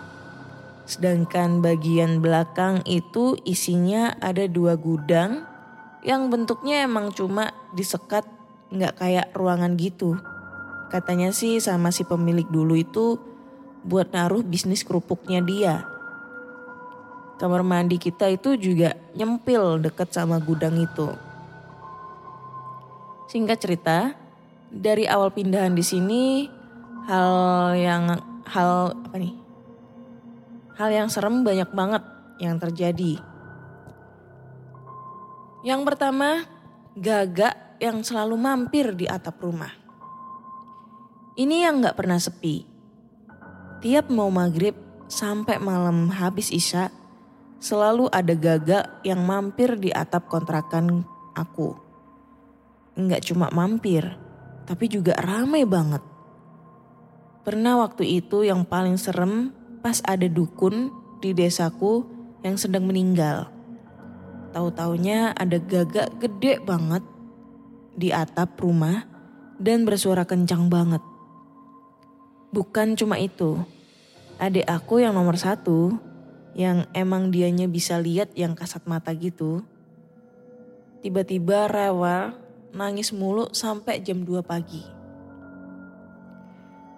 Sedangkan 0.86 1.58
bagian 1.60 2.22
belakang 2.22 2.86
itu 2.86 3.34
isinya 3.42 4.14
ada 4.22 4.46
dua 4.46 4.78
gudang 4.78 5.42
yang 6.06 6.30
bentuknya 6.30 6.86
emang 6.86 7.10
cuma 7.10 7.50
disekat 7.74 8.22
nggak 8.70 8.94
kayak 8.94 9.26
ruangan 9.34 9.74
gitu. 9.74 10.14
Katanya 10.86 11.34
sih 11.34 11.58
sama 11.58 11.90
si 11.90 12.06
pemilik 12.06 12.46
dulu 12.46 12.78
itu 12.78 13.18
buat 13.82 14.14
naruh 14.14 14.46
bisnis 14.46 14.86
kerupuknya 14.86 15.42
dia. 15.42 15.74
Kamar 17.42 17.66
mandi 17.66 17.98
kita 17.98 18.30
itu 18.30 18.54
juga 18.54 18.94
nyempil 19.18 19.82
deket 19.82 20.14
sama 20.14 20.38
gudang 20.38 20.78
itu. 20.78 21.10
Singkat 23.26 23.58
cerita, 23.58 23.98
dari 24.70 25.10
awal 25.10 25.34
pindahan 25.34 25.74
di 25.74 25.82
sini 25.82 26.46
hal 27.10 27.30
yang 27.74 28.14
hal 28.46 28.94
apa 28.94 29.16
nih? 29.18 29.45
Hal 30.76 30.92
yang 30.92 31.08
serem 31.08 31.40
banyak 31.40 31.72
banget 31.72 32.04
yang 32.36 32.60
terjadi. 32.60 33.16
Yang 35.64 35.80
pertama, 35.88 36.44
gagak 36.92 37.80
yang 37.80 38.04
selalu 38.04 38.36
mampir 38.36 38.92
di 38.92 39.08
atap 39.08 39.40
rumah. 39.40 39.72
Ini 41.36 41.68
yang 41.68 41.80
gak 41.80 41.96
pernah 41.96 42.20
sepi. 42.20 42.68
Tiap 43.80 44.12
mau 44.12 44.28
maghrib 44.28 44.76
sampai 45.08 45.56
malam 45.56 46.12
habis 46.12 46.52
isya, 46.52 46.92
selalu 47.56 48.12
ada 48.12 48.36
gagak 48.36 49.00
yang 49.00 49.24
mampir 49.24 49.80
di 49.80 49.88
atap 49.88 50.28
kontrakan 50.28 51.08
aku. 51.32 51.72
Enggak 53.00 53.24
cuma 53.28 53.48
mampir, 53.48 54.04
tapi 54.68 54.92
juga 54.92 55.16
ramai 55.16 55.64
banget. 55.64 56.04
Pernah 57.48 57.80
waktu 57.80 58.20
itu 58.20 58.44
yang 58.44 58.68
paling 58.68 59.00
serem 59.00 59.55
pas 59.86 60.02
ada 60.02 60.26
dukun 60.26 60.90
di 61.22 61.30
desaku 61.30 62.02
yang 62.42 62.58
sedang 62.58 62.90
meninggal. 62.90 63.46
Tahu-taunya 64.50 65.30
ada 65.30 65.62
gagak 65.62 66.10
gede 66.18 66.58
banget 66.58 67.06
di 67.94 68.10
atap 68.10 68.58
rumah 68.58 69.06
dan 69.62 69.86
bersuara 69.86 70.26
kencang 70.26 70.66
banget. 70.66 70.98
Bukan 72.50 72.98
cuma 72.98 73.14
itu, 73.22 73.62
adik 74.42 74.66
aku 74.66 75.06
yang 75.06 75.14
nomor 75.14 75.38
satu, 75.38 75.94
yang 76.58 76.90
emang 76.90 77.30
dianya 77.30 77.70
bisa 77.70 77.94
lihat 78.02 78.34
yang 78.34 78.58
kasat 78.58 78.82
mata 78.90 79.14
gitu, 79.14 79.62
tiba-tiba 80.98 81.70
rewel 81.70 82.34
nangis 82.74 83.14
mulu 83.14 83.54
sampai 83.54 84.02
jam 84.02 84.26
2 84.26 84.42
pagi. 84.42 84.82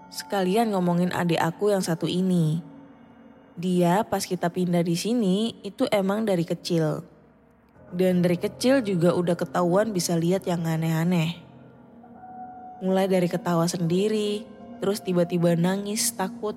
Sekalian 0.09 0.73
ngomongin 0.73 1.13
adik 1.13 1.37
aku 1.37 1.69
yang 1.69 1.85
satu 1.85 2.09
ini. 2.09 2.65
Dia 3.59 4.07
pas 4.07 4.23
kita 4.23 4.47
pindah 4.55 4.87
di 4.87 4.95
sini 4.95 5.51
itu 5.67 5.83
emang 5.91 6.23
dari 6.23 6.47
kecil. 6.47 7.03
Dan 7.91 8.23
dari 8.23 8.39
kecil 8.39 8.87
juga 8.87 9.19
udah 9.19 9.35
ketahuan 9.35 9.91
bisa 9.91 10.15
lihat 10.15 10.47
yang 10.47 10.63
aneh-aneh. 10.63 11.43
Mulai 12.79 13.11
dari 13.11 13.27
ketawa 13.27 13.67
sendiri, 13.67 14.47
terus 14.79 15.03
tiba-tiba 15.03 15.59
nangis 15.59 16.15
takut. 16.15 16.55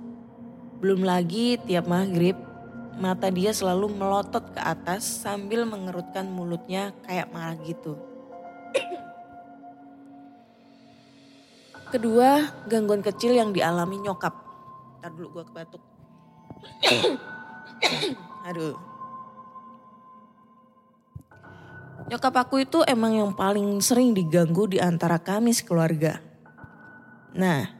Belum 0.78 1.02
lagi 1.02 1.58
tiap 1.66 1.90
maghrib, 1.90 2.38
mata 3.02 3.34
dia 3.34 3.50
selalu 3.50 3.98
melotot 3.98 4.54
ke 4.54 4.62
atas 4.62 5.02
sambil 5.02 5.66
mengerutkan 5.66 6.30
mulutnya 6.30 6.94
kayak 7.10 7.34
marah 7.34 7.58
gitu. 7.66 7.98
Kedua, 11.90 12.46
gangguan 12.70 13.02
kecil 13.02 13.34
yang 13.34 13.50
dialami 13.50 13.98
nyokap. 14.06 14.38
Ntar 15.02 15.18
dulu 15.18 15.42
gue 15.42 15.46
kebatuk. 15.50 15.91
Aduh. 18.48 18.76
Nyokap 22.12 22.36
aku 22.44 22.68
itu 22.68 22.84
emang 22.84 23.16
yang 23.16 23.32
paling 23.32 23.80
sering 23.80 24.12
diganggu 24.12 24.68
di 24.68 24.84
antara 24.84 25.16
kami 25.16 25.56
sekeluarga. 25.56 26.20
Nah, 27.32 27.72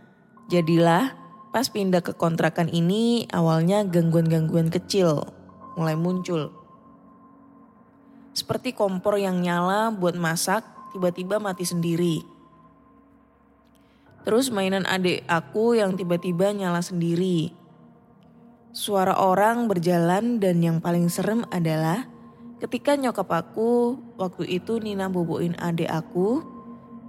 jadilah 0.48 1.12
pas 1.52 1.68
pindah 1.68 2.00
ke 2.00 2.16
kontrakan 2.16 2.72
ini 2.72 3.28
awalnya 3.36 3.84
gangguan-gangguan 3.84 4.72
kecil 4.72 5.28
mulai 5.76 6.00
muncul. 6.00 6.56
Seperti 8.32 8.72
kompor 8.72 9.20
yang 9.20 9.44
nyala 9.44 9.92
buat 9.92 10.16
masak 10.16 10.64
tiba-tiba 10.96 11.44
mati 11.44 11.68
sendiri. 11.68 12.24
Terus 14.24 14.48
mainan 14.48 14.88
adik 14.88 15.28
aku 15.28 15.76
yang 15.76 16.00
tiba-tiba 16.00 16.56
nyala 16.56 16.80
sendiri. 16.80 17.52
Suara 18.72 19.20
orang 19.20 19.68
berjalan 19.68 20.40
dan 20.40 20.64
yang 20.64 20.80
paling 20.80 21.12
serem 21.12 21.44
adalah 21.52 22.08
ketika 22.64 22.96
nyokap 22.96 23.28
aku 23.28 24.00
waktu 24.16 24.48
itu 24.48 24.80
Nina 24.80 25.12
boboin 25.12 25.60
adik 25.60 25.92
aku. 25.92 26.40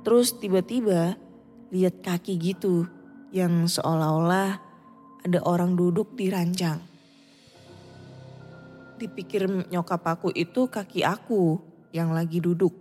Terus 0.03 0.35
tiba-tiba 0.35 1.15
lihat 1.71 2.03
kaki 2.03 2.35
gitu 2.35 2.91
yang 3.31 3.71
seolah-olah 3.71 4.59
ada 5.23 5.39
orang 5.47 5.79
duduk 5.79 6.19
di 6.19 6.35
ranjang. 6.35 6.83
Dipikir 8.99 9.47
nyokap 9.71 10.03
aku 10.03 10.35
itu 10.35 10.67
kaki 10.67 11.07
aku 11.07 11.63
yang 11.95 12.11
lagi 12.11 12.43
duduk. 12.43 12.75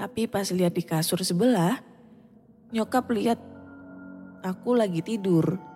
Tapi 0.00 0.24
pas 0.24 0.48
lihat 0.48 0.72
di 0.72 0.80
kasur 0.80 1.20
sebelah, 1.20 1.76
nyokap 2.72 3.04
lihat 3.12 3.36
aku 4.40 4.72
lagi 4.72 5.04
tidur. 5.04 5.67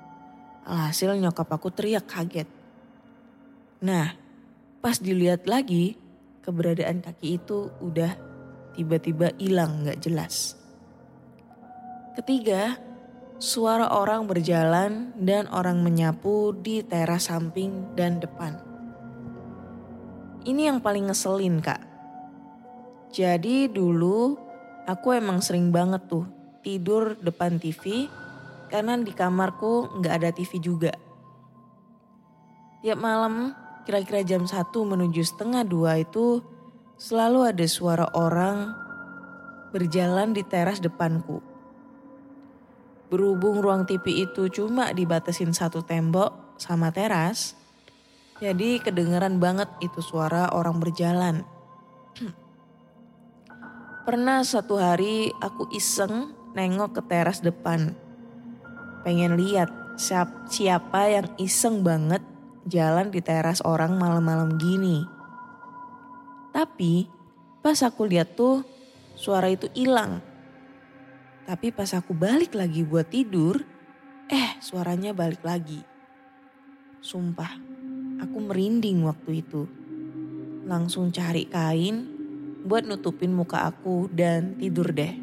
Alhasil 0.63 1.19
nyokap 1.19 1.51
aku 1.51 1.75
teriak 1.75 2.07
kaget. 2.07 2.47
Nah, 3.83 4.15
pas 4.79 4.95
dilihat 4.95 5.51
lagi, 5.51 5.99
keberadaan 6.47 7.03
kaki 7.03 7.43
itu 7.43 7.71
udah 7.83 8.15
tiba-tiba 8.79 9.35
hilang 9.43 9.83
gak 9.83 9.99
jelas. 9.99 10.55
Ketiga, 12.15 12.79
suara 13.43 13.91
orang 13.91 14.31
berjalan 14.31 15.11
dan 15.19 15.51
orang 15.51 15.83
menyapu 15.83 16.55
di 16.55 16.87
teras 16.87 17.27
samping 17.27 17.99
dan 17.99 18.23
depan. 18.23 18.55
Ini 20.47 20.71
yang 20.71 20.79
paling 20.79 21.11
ngeselin 21.11 21.59
kak. 21.59 21.83
Jadi 23.11 23.67
dulu 23.67 24.39
aku 24.87 25.15
emang 25.15 25.43
sering 25.43 25.75
banget 25.75 26.07
tuh 26.07 26.27
tidur 26.63 27.19
depan 27.19 27.59
TV 27.59 28.07
karena 28.73 28.97
di 28.97 29.13
kamarku 29.13 30.01
nggak 30.01 30.15
ada 30.17 30.31
TV 30.33 30.57
juga. 30.57 30.97
Tiap 32.81 32.97
malam 32.97 33.53
kira-kira 33.85 34.25
jam 34.25 34.49
1 34.49 34.73
menuju 34.73 35.21
setengah 35.21 35.61
dua 35.69 36.01
itu 36.01 36.41
selalu 36.97 37.53
ada 37.53 37.67
suara 37.69 38.09
orang 38.17 38.73
berjalan 39.77 40.33
di 40.33 40.41
teras 40.41 40.81
depanku. 40.81 41.45
Berhubung 43.13 43.61
ruang 43.61 43.85
TV 43.85 44.25
itu 44.25 44.49
cuma 44.49 44.89
dibatasin 44.97 45.53
satu 45.53 45.85
tembok 45.85 46.57
sama 46.57 46.89
teras, 46.89 47.53
jadi 48.41 48.81
kedengeran 48.81 49.37
banget 49.37 49.69
itu 49.85 50.01
suara 50.01 50.49
orang 50.49 50.81
berjalan. 50.81 51.45
Pernah 54.09 54.41
satu 54.43 54.81
hari 54.81 55.29
aku 55.45 55.69
iseng 55.77 56.33
nengok 56.57 56.99
ke 56.99 57.03
teras 57.05 57.45
depan. 57.45 58.02
Pengen 59.03 59.39
lihat 59.39 59.71
siapa 60.49 61.11
yang 61.11 61.29
iseng 61.37 61.83
banget 61.83 62.23
jalan 62.67 63.11
di 63.11 63.21
teras 63.21 63.63
orang 63.67 63.99
malam-malam 63.99 64.57
gini. 64.57 65.03
Tapi 66.55 67.07
pas 67.61 67.79
aku 67.83 68.07
lihat 68.07 68.39
tuh 68.39 68.63
suara 69.19 69.51
itu 69.51 69.67
hilang 69.75 70.33
tapi 71.43 71.75
pas 71.75 71.91
aku 71.91 72.15
balik 72.15 72.55
lagi 72.55 72.87
buat 72.87 73.11
tidur, 73.11 73.59
eh 74.31 74.51
suaranya 74.63 75.11
balik 75.11 75.43
lagi. 75.43 75.83
Sumpah, 77.03 77.59
aku 78.23 78.39
merinding 78.39 79.03
waktu 79.03 79.43
itu. 79.43 79.67
Langsung 80.63 81.11
cari 81.11 81.51
kain 81.51 82.07
buat 82.63 82.87
nutupin 82.87 83.35
muka 83.35 83.67
aku 83.67 84.07
dan 84.15 84.55
tidur 84.55 84.95
deh. 84.95 85.19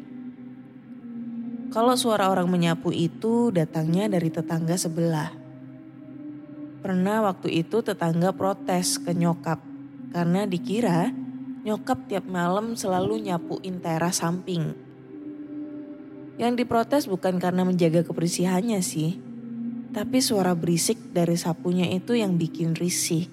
Kalau 1.70 1.94
suara 1.94 2.26
orang 2.30 2.50
menyapu 2.50 2.90
itu 2.90 3.54
datangnya 3.54 4.10
dari 4.10 4.30
tetangga 4.30 4.74
sebelah. 4.74 5.30
Pernah 6.82 7.30
waktu 7.30 7.62
itu 7.62 7.80
tetangga 7.80 8.34
protes 8.34 8.98
ke 8.98 9.14
nyokap 9.14 9.62
karena 10.10 10.44
dikira 10.50 11.14
nyokap 11.62 12.10
tiap 12.10 12.26
malam 12.26 12.74
selalu 12.74 13.22
nyapuin 13.22 13.78
teras 13.78 14.18
samping 14.18 14.90
yang 16.40 16.56
diprotes 16.56 17.04
bukan 17.04 17.36
karena 17.36 17.68
menjaga 17.68 18.00
kebersihannya 18.00 18.80
sih, 18.80 19.20
tapi 19.92 20.24
suara 20.24 20.56
berisik 20.56 21.12
dari 21.12 21.36
sapunya 21.36 21.84
itu 21.92 22.16
yang 22.16 22.40
bikin 22.40 22.72
risih. 22.72 23.28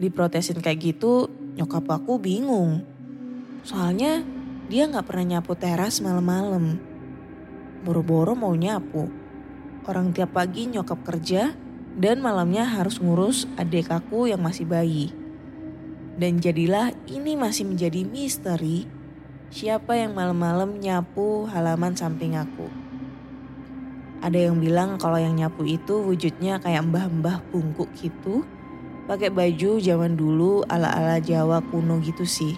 Diprotesin 0.00 0.64
kayak 0.64 0.80
gitu, 0.80 1.28
nyokap 1.60 1.84
aku 2.00 2.16
bingung. 2.16 2.80
Soalnya 3.60 4.24
dia 4.66 4.86
gak 4.90 5.08
pernah 5.08 5.38
nyapu 5.38 5.54
teras 5.54 5.98
malam-malam. 5.98 6.78
Boro-boro 7.82 8.36
mau 8.36 8.54
nyapu. 8.54 9.10
Orang 9.88 10.14
tiap 10.14 10.38
pagi 10.38 10.70
nyokap 10.70 11.02
kerja 11.02 11.54
dan 11.98 12.22
malamnya 12.22 12.66
harus 12.66 13.02
ngurus 13.02 13.50
adik 13.58 13.90
aku 13.90 14.30
yang 14.30 14.42
masih 14.42 14.66
bayi. 14.66 15.10
Dan 16.14 16.38
jadilah 16.38 16.94
ini 17.10 17.34
masih 17.34 17.66
menjadi 17.66 18.06
misteri 18.06 19.02
Siapa 19.52 19.92
yang 19.92 20.16
malam-malam 20.16 20.80
nyapu 20.80 21.44
halaman 21.44 21.92
samping 21.92 22.40
aku? 22.40 22.72
Ada 24.24 24.48
yang 24.48 24.56
bilang 24.64 24.96
kalau 24.96 25.20
yang 25.20 25.36
nyapu 25.36 25.68
itu 25.68 26.00
wujudnya 26.00 26.56
kayak 26.56 26.88
mbah-mbah 26.88 27.44
bungkuk 27.52 27.92
gitu. 28.00 28.48
Pakai 29.04 29.28
baju 29.28 29.76
zaman 29.76 30.16
dulu 30.16 30.64
ala-ala 30.72 31.20
Jawa 31.20 31.60
kuno 31.68 32.00
gitu 32.00 32.24
sih. 32.24 32.56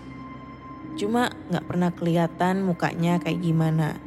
Cuma 0.94 1.30
gak 1.50 1.66
pernah 1.66 1.90
kelihatan 1.90 2.62
mukanya 2.62 3.18
kayak 3.18 3.42
gimana. 3.42 3.98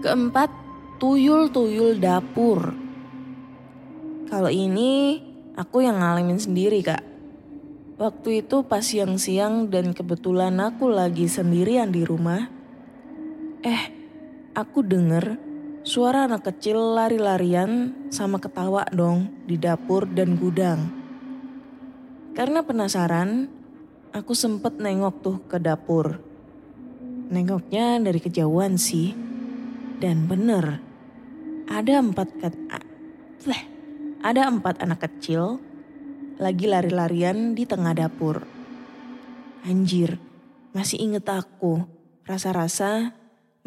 Keempat, 0.00 0.48
tuyul-tuyul 1.00 2.00
dapur. 2.00 2.72
Kalau 4.28 4.52
ini 4.52 5.20
aku 5.56 5.84
yang 5.84 6.00
ngalamin 6.00 6.40
sendiri 6.40 6.80
kak. 6.84 7.04
Waktu 8.00 8.44
itu 8.44 8.64
pas 8.64 8.80
siang-siang 8.80 9.68
dan 9.68 9.92
kebetulan 9.92 10.56
aku 10.56 10.88
lagi 10.88 11.28
sendirian 11.28 11.92
di 11.92 12.00
rumah. 12.00 12.48
Eh, 13.60 13.82
aku 14.56 14.80
denger 14.80 15.36
suara 15.84 16.24
anak 16.24 16.48
kecil 16.48 16.96
lari-larian 16.96 17.92
sama 18.08 18.40
ketawa 18.40 18.88
dong 18.88 19.44
di 19.44 19.60
dapur 19.60 20.08
dan 20.08 20.40
gudang. 20.40 20.88
Karena 22.32 22.64
penasaran, 22.64 23.52
aku 24.10 24.32
sempet 24.34 24.78
nengok 24.78 25.14
tuh 25.22 25.36
ke 25.46 25.58
dapur. 25.62 26.18
Nengoknya 27.30 28.02
dari 28.02 28.18
kejauhan 28.18 28.76
sih. 28.76 29.14
Dan 30.00 30.24
bener, 30.24 30.80
ada 31.68 32.00
empat 32.00 32.28
kat, 32.40 32.54
ada 34.24 34.48
empat 34.48 34.80
anak 34.80 35.04
kecil 35.04 35.60
lagi 36.40 36.64
lari-larian 36.64 37.52
di 37.52 37.68
tengah 37.68 37.92
dapur. 37.92 38.40
Anjir, 39.68 40.16
masih 40.72 41.04
inget 41.04 41.28
aku. 41.28 41.84
Rasa-rasa 42.24 43.12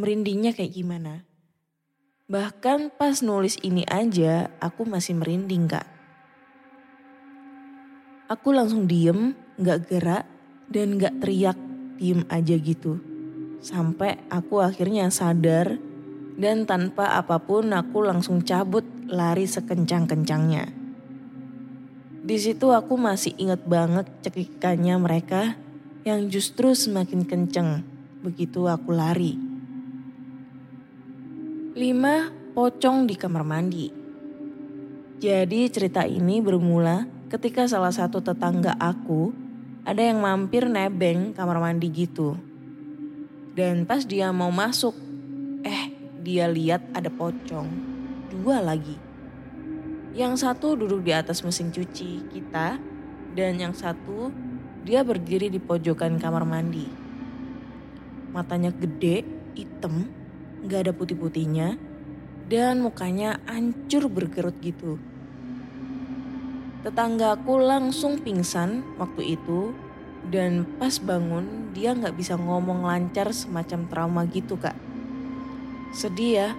merindingnya 0.02 0.58
kayak 0.58 0.74
gimana. 0.74 1.22
Bahkan 2.26 2.98
pas 2.98 3.22
nulis 3.22 3.62
ini 3.62 3.86
aja 3.86 4.50
aku 4.58 4.90
masih 4.90 5.22
merinding 5.22 5.70
kak. 5.70 5.86
Aku 8.26 8.50
langsung 8.50 8.90
diem, 8.90 9.38
gak 9.62 9.86
gerak, 9.86 10.26
dan 10.70 11.00
gak 11.00 11.20
teriak, 11.24 11.58
diem 11.98 12.24
aja 12.28 12.56
gitu. 12.60 13.00
Sampai 13.64 14.20
aku 14.28 14.60
akhirnya 14.60 15.08
sadar 15.08 15.80
dan 16.36 16.68
tanpa 16.68 17.16
apa 17.16 17.40
pun 17.40 17.72
aku 17.72 18.04
langsung 18.04 18.44
cabut 18.44 18.84
lari 19.08 19.48
sekencang-kencangnya. 19.48 20.84
Di 22.24 22.38
situ 22.40 22.72
aku 22.72 22.96
masih 22.96 23.36
inget 23.36 23.68
banget 23.68 24.08
cekikannya 24.24 24.96
mereka 24.96 25.60
yang 26.08 26.32
justru 26.32 26.72
semakin 26.72 27.28
kenceng 27.28 27.84
begitu 28.24 28.64
aku 28.68 28.96
lari. 28.96 29.36
Lima, 31.76 32.32
pocong 32.56 33.10
di 33.10 33.16
kamar 33.20 33.44
mandi. 33.44 33.92
Jadi 35.20 35.68
cerita 35.68 36.08
ini 36.08 36.40
bermula 36.40 37.08
ketika 37.28 37.68
salah 37.68 37.92
satu 37.92 38.24
tetangga 38.24 38.78
aku 38.80 39.43
ada 39.84 40.00
yang 40.00 40.24
mampir 40.24 40.64
nebeng 40.68 41.36
kamar 41.36 41.60
mandi 41.60 41.92
gitu. 41.92 42.40
Dan 43.54 43.84
pas 43.84 44.02
dia 44.08 44.32
mau 44.32 44.50
masuk, 44.50 44.96
eh 45.68 45.92
dia 46.24 46.48
lihat 46.48 46.82
ada 46.96 47.12
pocong. 47.12 47.68
Dua 48.32 48.64
lagi. 48.64 48.96
Yang 50.16 50.48
satu 50.48 50.80
duduk 50.80 51.04
di 51.04 51.12
atas 51.12 51.44
mesin 51.44 51.70
cuci 51.70 52.32
kita 52.32 52.80
dan 53.36 53.60
yang 53.60 53.76
satu 53.76 54.32
dia 54.88 55.04
berdiri 55.04 55.52
di 55.52 55.60
pojokan 55.60 56.16
kamar 56.16 56.48
mandi. 56.48 56.88
Matanya 58.32 58.74
gede, 58.74 59.22
hitam, 59.54 60.10
gak 60.66 60.90
ada 60.90 60.94
putih-putihnya, 60.96 61.78
dan 62.50 62.82
mukanya 62.82 63.38
hancur 63.46 64.10
berkerut 64.10 64.58
gitu. 64.64 64.98
Tetanggaku 66.84 67.64
langsung 67.64 68.20
pingsan 68.20 68.84
waktu 69.00 69.40
itu 69.40 69.72
dan 70.28 70.68
pas 70.76 71.00
bangun 71.00 71.72
dia 71.72 71.96
nggak 71.96 72.16
bisa 72.16 72.36
ngomong 72.36 72.84
lancar 72.84 73.32
semacam 73.32 73.88
trauma 73.88 74.22
gitu 74.28 74.60
kak. 74.60 74.76
Sedih 75.96 76.32
ya, 76.36 76.50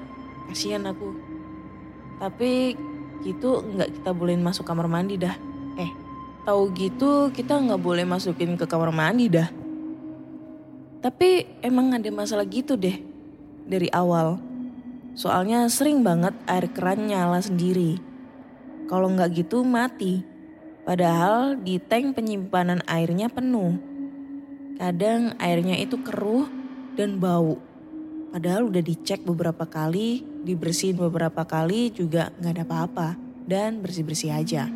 kasihan 0.48 0.88
aku. 0.88 1.12
Tapi 2.16 2.72
gitu 3.20 3.64
nggak 3.64 4.00
kita 4.00 4.10
bolehin 4.16 4.40
masuk 4.40 4.64
kamar 4.64 4.88
mandi 4.88 5.20
dah. 5.20 5.37
Eh, 5.76 5.92
tahu 6.48 6.72
gitu 6.72 7.28
kita 7.28 7.60
nggak 7.60 7.80
boleh 7.80 8.08
masukin 8.08 8.56
ke 8.56 8.64
kamar 8.64 8.92
mandi 8.96 9.28
dah. 9.28 9.48
Tapi 11.04 11.60
emang 11.60 11.92
ada 11.92 12.08
masalah 12.08 12.48
gitu 12.48 12.80
deh 12.80 12.96
dari 13.68 13.92
awal. 13.92 14.40
Soalnya 15.12 15.68
sering 15.68 16.00
banget 16.00 16.32
air 16.48 16.64
keran 16.72 17.12
nyala 17.12 17.44
sendiri. 17.44 18.13
Kalau 18.84 19.08
nggak 19.12 19.30
gitu 19.44 19.64
mati. 19.64 20.20
Padahal 20.84 21.56
di 21.56 21.80
tank 21.80 22.12
penyimpanan 22.16 22.84
airnya 22.84 23.32
penuh. 23.32 23.80
Kadang 24.76 25.32
airnya 25.40 25.80
itu 25.80 25.96
keruh 26.04 26.44
dan 26.92 27.16
bau. 27.16 27.56
Padahal 28.34 28.68
udah 28.68 28.82
dicek 28.82 29.22
beberapa 29.22 29.64
kali, 29.64 30.20
dibersihin 30.42 30.98
beberapa 30.98 31.46
kali 31.46 31.94
juga 31.94 32.34
nggak 32.36 32.52
ada 32.52 32.64
apa-apa 32.66 33.08
dan 33.46 33.78
bersih-bersih 33.80 34.34
aja. 34.34 34.66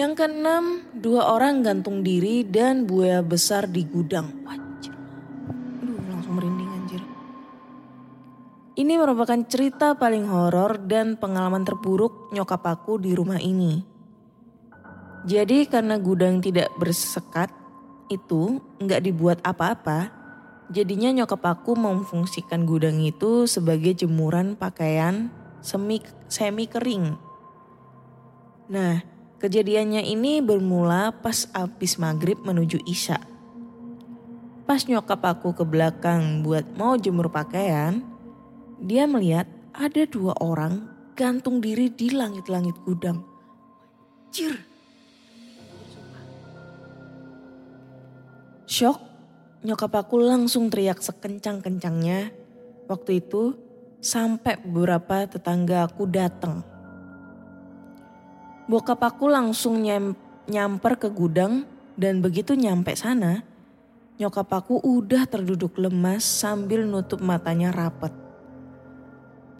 Yang 0.00 0.12
keenam, 0.16 0.80
dua 0.96 1.28
orang 1.28 1.60
gantung 1.60 2.00
diri 2.00 2.40
dan 2.46 2.88
buaya 2.88 3.20
besar 3.20 3.68
di 3.68 3.84
gudang. 3.84 4.32
Wajir. 4.48 4.69
Ini 8.78 8.94
merupakan 9.02 9.40
cerita 9.50 9.98
paling 9.98 10.30
horor 10.30 10.78
dan 10.86 11.18
pengalaman 11.18 11.66
terburuk 11.66 12.30
nyokap 12.30 12.62
aku 12.70 13.02
di 13.02 13.18
rumah 13.18 13.42
ini. 13.42 13.82
Jadi 15.26 15.66
karena 15.66 15.98
gudang 15.98 16.38
tidak 16.38 16.70
bersekat 16.78 17.50
itu 18.06 18.62
nggak 18.78 19.02
dibuat 19.02 19.38
apa-apa, 19.42 20.14
jadinya 20.70 21.10
nyokap 21.10 21.42
aku 21.50 21.74
memfungsikan 21.74 22.62
gudang 22.62 23.02
itu 23.02 23.50
sebagai 23.50 23.92
jemuran 24.06 24.54
pakaian 24.54 25.34
semi 25.60 25.98
semi 26.30 26.70
kering. 26.70 27.18
Nah, 28.70 29.02
kejadiannya 29.42 30.06
ini 30.06 30.38
bermula 30.38 31.10
pas 31.10 31.50
abis 31.52 31.98
maghrib 31.98 32.38
menuju 32.46 32.78
isya. 32.86 33.18
Pas 34.62 34.86
nyokap 34.86 35.18
aku 35.26 35.58
ke 35.58 35.66
belakang 35.66 36.46
buat 36.46 36.62
mau 36.78 36.94
jemur 36.94 37.34
pakaian, 37.34 38.09
dia 38.80 39.04
melihat 39.04 39.44
ada 39.76 40.08
dua 40.08 40.32
orang 40.40 40.88
gantung 41.12 41.60
diri 41.60 41.92
di 41.92 42.08
langit-langit 42.16 42.72
gudang. 42.88 43.20
Cir. 44.32 44.56
Shock, 48.64 49.02
nyokap 49.60 49.92
aku 50.00 50.16
langsung 50.22 50.72
teriak 50.72 51.04
sekencang-kencangnya. 51.04 52.32
Waktu 52.88 53.20
itu 53.20 53.58
sampai 54.00 54.56
beberapa 54.64 55.28
tetangga 55.28 55.84
aku 55.84 56.08
datang. 56.08 56.64
Bokap 58.70 59.02
aku 59.02 59.28
langsung 59.28 59.82
nyam, 59.82 60.16
nyamper 60.48 60.96
ke 60.96 61.10
gudang 61.12 61.66
dan 61.98 62.24
begitu 62.24 62.56
nyampe 62.56 62.96
sana, 62.96 63.42
nyokap 64.16 64.48
aku 64.48 64.80
udah 64.80 65.26
terduduk 65.26 65.76
lemas 65.76 66.24
sambil 66.24 66.86
nutup 66.86 67.18
matanya 67.20 67.74
rapet. 67.74 68.29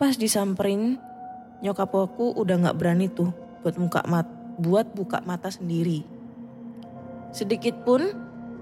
Pas 0.01 0.17
disamperin, 0.17 0.97
nyokap 1.61 1.93
aku 1.93 2.33
udah 2.33 2.57
gak 2.57 2.79
berani 2.81 3.13
tuh 3.13 3.37
buat 3.61 3.77
buka 3.77 4.01
mat, 4.09 4.25
buat 4.57 4.97
buka 4.97 5.21
mata 5.29 5.53
sendiri. 5.53 6.01
Sedikit 7.37 7.85
pun, 7.85 8.09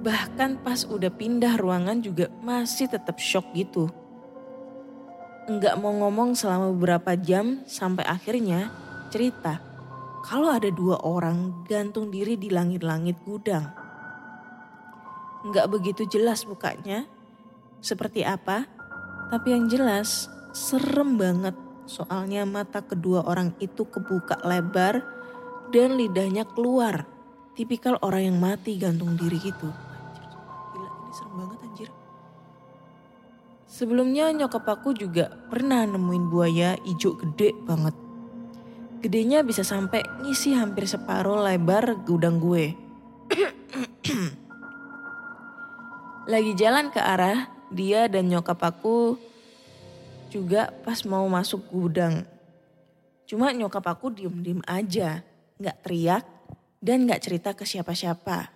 bahkan 0.03 0.59
pas 0.59 0.83
udah 0.83 1.14
pindah 1.14 1.55
ruangan 1.55 2.03
juga 2.03 2.27
masih 2.42 2.90
tetap 2.90 3.22
shock 3.22 3.55
gitu. 3.55 3.87
Enggak 5.46 5.79
mau 5.79 5.94
ngomong 5.94 6.35
selama 6.35 6.74
beberapa 6.74 7.14
jam 7.14 7.62
sampai 7.70 8.03
akhirnya 8.03 8.74
cerita 9.14 9.62
kalau 10.27 10.51
ada 10.51 10.68
dua 10.68 11.01
orang 11.07 11.64
gantung 11.70 12.11
diri 12.11 12.35
di 12.35 12.51
langit-langit 12.51 13.14
gudang. 13.22 13.64
Enggak 15.46 15.70
begitu 15.70 16.03
jelas 16.11 16.42
mukanya, 16.44 17.07
seperti 17.79 18.27
apa, 18.27 18.66
tapi 19.31 19.55
yang 19.55 19.70
jelas 19.70 20.27
serem 20.59 21.14
banget 21.14 21.55
soalnya 21.87 22.42
mata 22.42 22.83
kedua 22.83 23.23
orang 23.23 23.55
itu 23.62 23.87
kebuka 23.87 24.42
lebar 24.42 25.07
dan 25.71 25.94
lidahnya 25.94 26.42
keluar. 26.51 27.07
Tipikal 27.55 27.99
orang 28.03 28.35
yang 28.35 28.38
mati 28.38 28.75
gantung 28.79 29.14
diri 29.14 29.38
gitu. 29.38 29.71
Gila 30.75 30.90
ini 30.90 31.12
serem 31.14 31.35
banget 31.38 31.59
anjir. 31.62 31.88
Sebelumnya 33.66 34.35
nyokap 34.35 34.66
aku 34.66 34.94
juga 34.94 35.31
pernah 35.47 35.87
nemuin 35.87 36.25
buaya 36.27 36.75
hijau 36.83 37.14
gede 37.14 37.55
banget. 37.62 37.94
Gedenya 38.99 39.47
bisa 39.47 39.62
sampai 39.62 40.03
ngisi 40.27 40.59
hampir 40.59 40.90
separuh 40.90 41.38
lebar 41.38 42.03
gudang 42.03 42.42
gue. 42.42 42.75
Lagi 46.33 46.53
jalan 46.59 46.90
ke 46.90 46.99
arah 46.99 47.47
dia 47.71 48.11
dan 48.11 48.27
nyokap 48.27 48.59
aku 48.59 49.28
juga 50.29 50.71
pas 50.85 51.01
mau 51.09 51.25
masuk 51.27 51.67
gudang. 51.73 52.23
Cuma 53.29 53.53
nyokap 53.53 53.85
aku 53.88 54.09
diem-diem 54.12 54.64
aja, 54.64 55.21
nggak 55.61 55.77
teriak 55.85 56.25
dan 56.81 57.05
nggak 57.05 57.21
cerita 57.21 57.53
ke 57.53 57.67
siapa-siapa. 57.69 58.49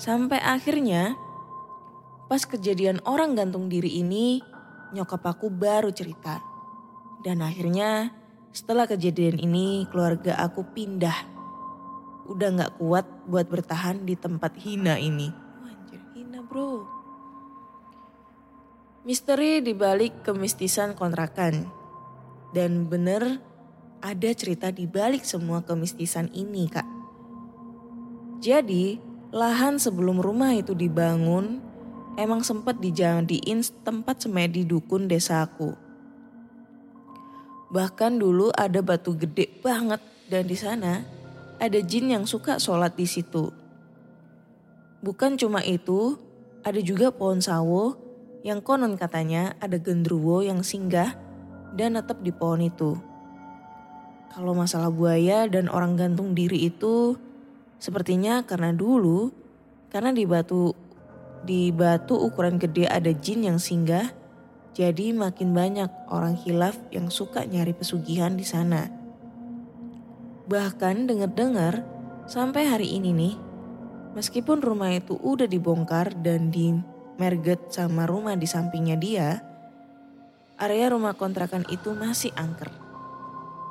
Sampai 0.00 0.40
akhirnya 0.40 1.16
pas 2.28 2.44
kejadian 2.44 3.04
orang 3.04 3.36
gantung 3.36 3.68
diri 3.68 4.00
ini, 4.00 4.40
nyokap 4.96 5.24
aku 5.24 5.52
baru 5.52 5.92
cerita. 5.92 6.40
Dan 7.20 7.44
akhirnya 7.44 8.14
setelah 8.56 8.88
kejadian 8.88 9.36
ini 9.36 9.84
keluarga 9.92 10.40
aku 10.40 10.64
pindah. 10.72 11.36
Udah 12.32 12.48
nggak 12.56 12.72
kuat 12.80 13.04
buat 13.28 13.44
bertahan 13.44 14.08
di 14.08 14.16
tempat 14.16 14.56
hina 14.56 14.96
ini. 14.96 15.28
Anjir, 15.68 16.00
hina 16.16 16.40
bro. 16.40 16.95
Misteri 19.06 19.62
dibalik 19.62 20.26
kemistisan 20.26 20.98
kontrakan. 20.98 21.70
Dan 22.50 22.90
bener 22.90 23.38
ada 24.02 24.30
cerita 24.34 24.74
dibalik 24.74 25.22
semua 25.22 25.62
kemistisan 25.62 26.26
ini 26.34 26.66
kak. 26.66 26.82
Jadi 28.42 28.98
lahan 29.30 29.78
sebelum 29.78 30.18
rumah 30.18 30.58
itu 30.58 30.74
dibangun 30.74 31.62
emang 32.18 32.42
sempat 32.42 32.82
dijadiin 32.82 33.62
tempat 33.86 34.26
semedi 34.26 34.66
dukun 34.66 35.06
desaku. 35.06 35.78
Bahkan 37.70 38.18
dulu 38.18 38.50
ada 38.58 38.82
batu 38.82 39.14
gede 39.14 39.62
banget 39.62 40.02
dan 40.26 40.50
di 40.50 40.58
sana 40.58 41.06
ada 41.62 41.78
jin 41.78 42.10
yang 42.10 42.26
suka 42.26 42.58
sholat 42.58 42.98
di 42.98 43.06
situ. 43.06 43.54
Bukan 44.98 45.38
cuma 45.38 45.62
itu, 45.62 46.18
ada 46.66 46.82
juga 46.82 47.14
pohon 47.14 47.38
sawo 47.38 48.05
yang 48.46 48.62
konon 48.62 48.94
katanya 48.94 49.58
ada 49.58 49.74
gendruwo 49.74 50.38
yang 50.38 50.62
singgah 50.62 51.18
dan 51.74 51.98
netep 51.98 52.22
di 52.22 52.30
pohon 52.30 52.62
itu. 52.62 52.94
Kalau 54.30 54.54
masalah 54.54 54.94
buaya 54.94 55.50
dan 55.50 55.66
orang 55.66 55.98
gantung 55.98 56.30
diri 56.38 56.70
itu 56.70 57.18
sepertinya 57.82 58.46
karena 58.46 58.70
dulu 58.70 59.34
karena 59.90 60.14
di 60.14 60.22
batu 60.22 60.70
di 61.42 61.74
batu 61.74 62.14
ukuran 62.14 62.62
gede 62.62 62.86
ada 62.86 63.10
jin 63.10 63.50
yang 63.50 63.58
singgah 63.58 64.14
jadi 64.78 65.10
makin 65.10 65.50
banyak 65.50 65.90
orang 66.06 66.38
hilaf 66.38 66.78
yang 66.94 67.10
suka 67.10 67.42
nyari 67.42 67.74
pesugihan 67.74 68.38
di 68.38 68.46
sana. 68.46 68.86
Bahkan 70.46 71.10
dengar-dengar 71.10 71.82
sampai 72.30 72.70
hari 72.70 72.94
ini 72.94 73.10
nih 73.10 73.34
Meskipun 74.16 74.64
rumah 74.64 74.96
itu 74.96 75.12
udah 75.12 75.44
dibongkar 75.44 76.16
dan 76.24 76.48
di 76.48 76.72
merget 77.16 77.72
sama 77.72 78.04
rumah 78.04 78.36
di 78.36 78.44
sampingnya 78.44 78.96
dia, 78.96 79.40
area 80.56 80.92
rumah 80.92 81.16
kontrakan 81.16 81.64
itu 81.68 81.92
masih 81.92 82.32
angker. 82.36 82.72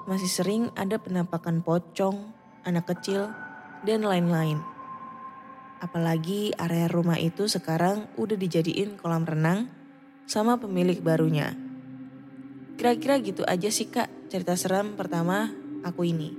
Masih 0.05 0.29
sering 0.29 0.63
ada 0.77 1.01
penampakan 1.01 1.65
pocong, 1.65 2.29
anak 2.61 2.85
kecil, 2.93 3.33
dan 3.85 4.05
lain-lain. 4.05 4.61
Apalagi 5.81 6.53
area 6.57 6.89
rumah 6.89 7.17
itu 7.17 7.49
sekarang 7.49 8.09
udah 8.17 8.37
dijadiin 8.37 8.97
kolam 8.97 9.25
renang 9.25 9.69
sama 10.25 10.57
pemilik 10.57 10.97
barunya. 11.01 11.53
Kira-kira 12.75 13.21
gitu 13.21 13.45
aja 13.45 13.69
sih 13.69 13.89
kak 13.89 14.09
cerita 14.29 14.57
seram 14.57 14.97
pertama 14.97 15.53
aku 15.85 16.05
ini. 16.05 16.33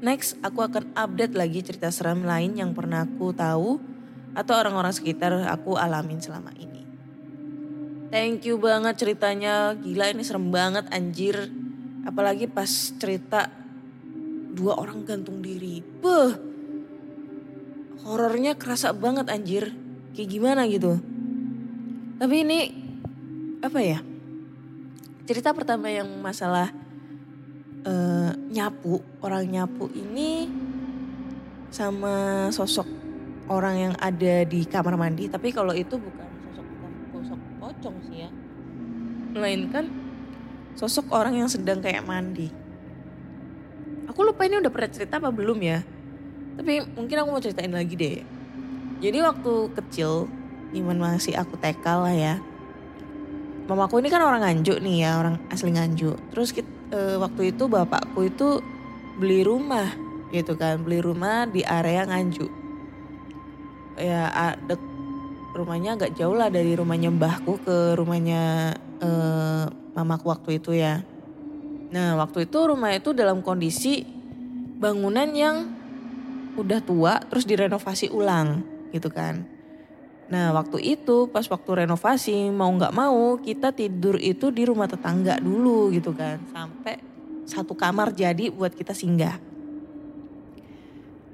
Next, 0.00 0.40
aku 0.40 0.64
akan 0.64 0.96
update 0.96 1.36
lagi 1.36 1.60
cerita 1.60 1.92
seram 1.92 2.24
lain 2.24 2.56
yang 2.56 2.72
pernah 2.72 3.04
aku 3.04 3.36
tahu 3.36 3.89
atau 4.34 4.54
orang-orang 4.54 4.94
sekitar 4.94 5.34
aku 5.50 5.74
alamin 5.74 6.22
selama 6.22 6.54
ini. 6.54 6.82
Thank 8.10 8.50
you 8.50 8.58
banget 8.58 8.98
ceritanya, 8.98 9.74
gila 9.78 10.10
ini 10.10 10.22
serem 10.26 10.50
banget 10.50 10.90
anjir. 10.90 11.46
Apalagi 12.02 12.50
pas 12.50 12.66
cerita 12.98 13.46
dua 14.50 14.74
orang 14.78 15.06
gantung 15.06 15.38
diri. 15.38 15.78
Beuh, 15.78 16.34
horornya 18.02 18.58
kerasa 18.58 18.90
banget 18.90 19.30
anjir. 19.30 19.70
Kayak 20.10 20.30
gimana 20.30 20.66
gitu. 20.66 20.98
Tapi 22.18 22.36
ini 22.42 22.58
apa 23.62 23.78
ya? 23.78 24.02
Cerita 25.30 25.54
pertama 25.54 25.86
yang 25.86 26.10
masalah 26.18 26.74
eh, 27.86 28.30
nyapu, 28.50 28.98
orang 29.22 29.46
nyapu 29.46 29.86
ini 29.94 30.50
sama 31.70 32.50
sosok 32.50 33.09
orang 33.48 33.76
yang 33.90 33.94
ada 33.96 34.44
di 34.44 34.66
kamar 34.66 34.98
mandi. 34.98 35.30
Tapi 35.30 35.54
kalau 35.54 35.72
itu 35.72 35.96
bukan 35.96 36.26
sosok 36.52 36.66
sosok 37.14 37.40
pocong 37.62 37.96
sih 38.10 38.26
ya, 38.26 38.30
melainkan 39.32 39.88
sosok 40.76 41.08
orang 41.14 41.38
yang 41.40 41.48
sedang 41.48 41.80
kayak 41.80 42.04
mandi. 42.04 42.50
Aku 44.10 44.26
lupa 44.26 44.42
ini 44.44 44.58
udah 44.58 44.72
pernah 44.74 44.90
cerita 44.90 45.22
apa 45.22 45.30
belum 45.30 45.58
ya. 45.62 45.80
Tapi 46.58 46.82
mungkin 46.98 47.16
aku 47.22 47.28
mau 47.30 47.40
ceritain 47.40 47.70
lagi 47.70 47.94
deh. 47.94 48.18
Jadi 49.00 49.18
waktu 49.22 49.52
kecil, 49.72 50.28
iman 50.76 50.98
masih 50.98 51.38
aku 51.38 51.56
TK 51.56 51.86
lah 51.86 52.12
ya. 52.12 52.34
Mamaku 53.70 54.02
ini 54.02 54.10
kan 54.10 54.20
orang 54.20 54.42
Nganjuk 54.42 54.82
nih 54.82 55.06
ya, 55.06 55.10
orang 55.22 55.38
asli 55.48 55.70
Nganjuk. 55.70 56.18
Terus 56.34 56.50
kit- 56.50 56.78
eh, 56.90 57.16
waktu 57.16 57.54
itu 57.54 57.70
bapakku 57.70 58.26
itu 58.26 58.58
beli 59.16 59.46
rumah 59.46 59.88
gitu 60.34 60.58
kan, 60.58 60.82
beli 60.82 60.98
rumah 60.98 61.46
di 61.46 61.62
area 61.62 62.02
Nganjuk. 62.02 62.59
Ya 63.98 64.30
a- 64.30 64.58
dek- 64.58 64.90
rumahnya 65.54 65.98
agak 65.98 66.14
jauh 66.14 66.34
lah 66.34 66.46
dari 66.46 66.78
rumahnya 66.78 67.10
mbahku 67.10 67.58
ke 67.62 67.98
rumahnya 67.98 68.74
eh, 69.02 69.64
mamaku 69.94 70.30
waktu 70.30 70.50
itu 70.62 70.76
ya. 70.78 71.02
Nah 71.90 72.14
waktu 72.22 72.46
itu 72.46 72.58
rumah 72.62 72.94
itu 72.94 73.10
dalam 73.10 73.42
kondisi 73.42 74.06
bangunan 74.78 75.26
yang 75.34 75.56
udah 76.54 76.80
tua 76.82 77.18
terus 77.26 77.44
direnovasi 77.46 78.10
ulang 78.14 78.62
gitu 78.94 79.10
kan. 79.10 79.42
Nah 80.30 80.54
waktu 80.54 80.78
itu 80.94 81.26
pas 81.26 81.42
waktu 81.50 81.84
renovasi 81.84 82.54
mau 82.54 82.70
nggak 82.70 82.94
mau 82.94 83.34
kita 83.42 83.74
tidur 83.74 84.14
itu 84.22 84.54
di 84.54 84.62
rumah 84.62 84.86
tetangga 84.86 85.42
dulu 85.42 85.90
gitu 85.90 86.14
kan. 86.14 86.38
Sampai 86.54 87.02
satu 87.50 87.74
kamar 87.74 88.14
jadi 88.14 88.54
buat 88.54 88.70
kita 88.70 88.94
singgah. 88.94 89.49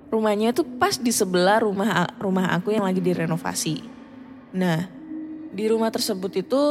Rumahnya 0.07 0.55
itu 0.55 0.63
pas 0.63 0.95
di 0.95 1.11
sebelah 1.11 1.61
rumah 1.61 2.07
rumah 2.17 2.55
aku 2.55 2.71
yang 2.71 2.87
lagi 2.87 3.03
direnovasi. 3.03 3.83
Nah 4.55 4.87
di 5.51 5.65
rumah 5.67 5.91
tersebut 5.91 6.33
itu 6.37 6.63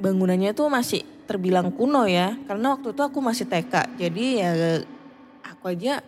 bangunannya 0.00 0.56
tuh 0.56 0.72
masih 0.72 1.04
terbilang 1.28 1.72
kuno 1.72 2.08
ya. 2.08 2.36
Karena 2.48 2.76
waktu 2.76 2.96
itu 2.96 3.02
aku 3.04 3.18
masih 3.20 3.44
TK. 3.48 4.00
Jadi 4.00 4.24
ya 4.40 4.50
aku 5.44 5.72
aja 5.72 6.00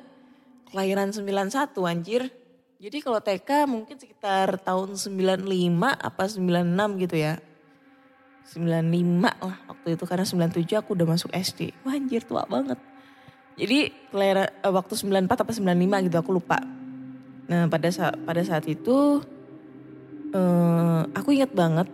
kelahiran 0.73 1.13
91 1.13 1.53
anjir. 1.85 2.33
Jadi 2.77 3.01
kalau 3.01 3.21
TK 3.25 3.65
mungkin 3.65 3.97
sekitar 3.97 4.61
tahun 4.61 4.97
95 5.01 5.45
apa 5.83 6.25
96 6.29 7.03
gitu 7.05 7.17
ya. 7.17 7.35
95 8.47 9.43
lah 9.43 9.59
waktu 9.67 9.89
itu 9.99 10.05
karena 10.07 10.25
97 10.25 10.79
aku 10.79 10.95
udah 10.95 11.07
masuk 11.09 11.31
SD. 11.35 11.73
Wah 11.83 11.97
anjir 11.97 12.23
tua 12.23 12.45
banget. 12.47 12.79
Jadi 13.57 13.89
kelahiran 14.13 14.49
eh, 14.53 14.73
waktu 14.73 14.93
94 14.93 15.33
apa 15.33 15.53
95 15.53 16.07
gitu 16.09 16.17
aku 16.21 16.31
lupa. 16.37 16.61
Nah 17.49 17.65
pada 17.73 17.89
saat 17.89 18.17
pada 18.23 18.45
saat 18.45 18.69
itu 18.69 19.25
eh, 20.37 21.01
aku 21.17 21.33
ingat 21.33 21.57
banget 21.57 21.89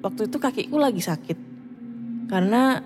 waktu 0.00 0.32
itu 0.32 0.36
kakiku 0.40 0.80
lagi 0.80 1.04
sakit. 1.04 1.38
Karena 2.32 2.80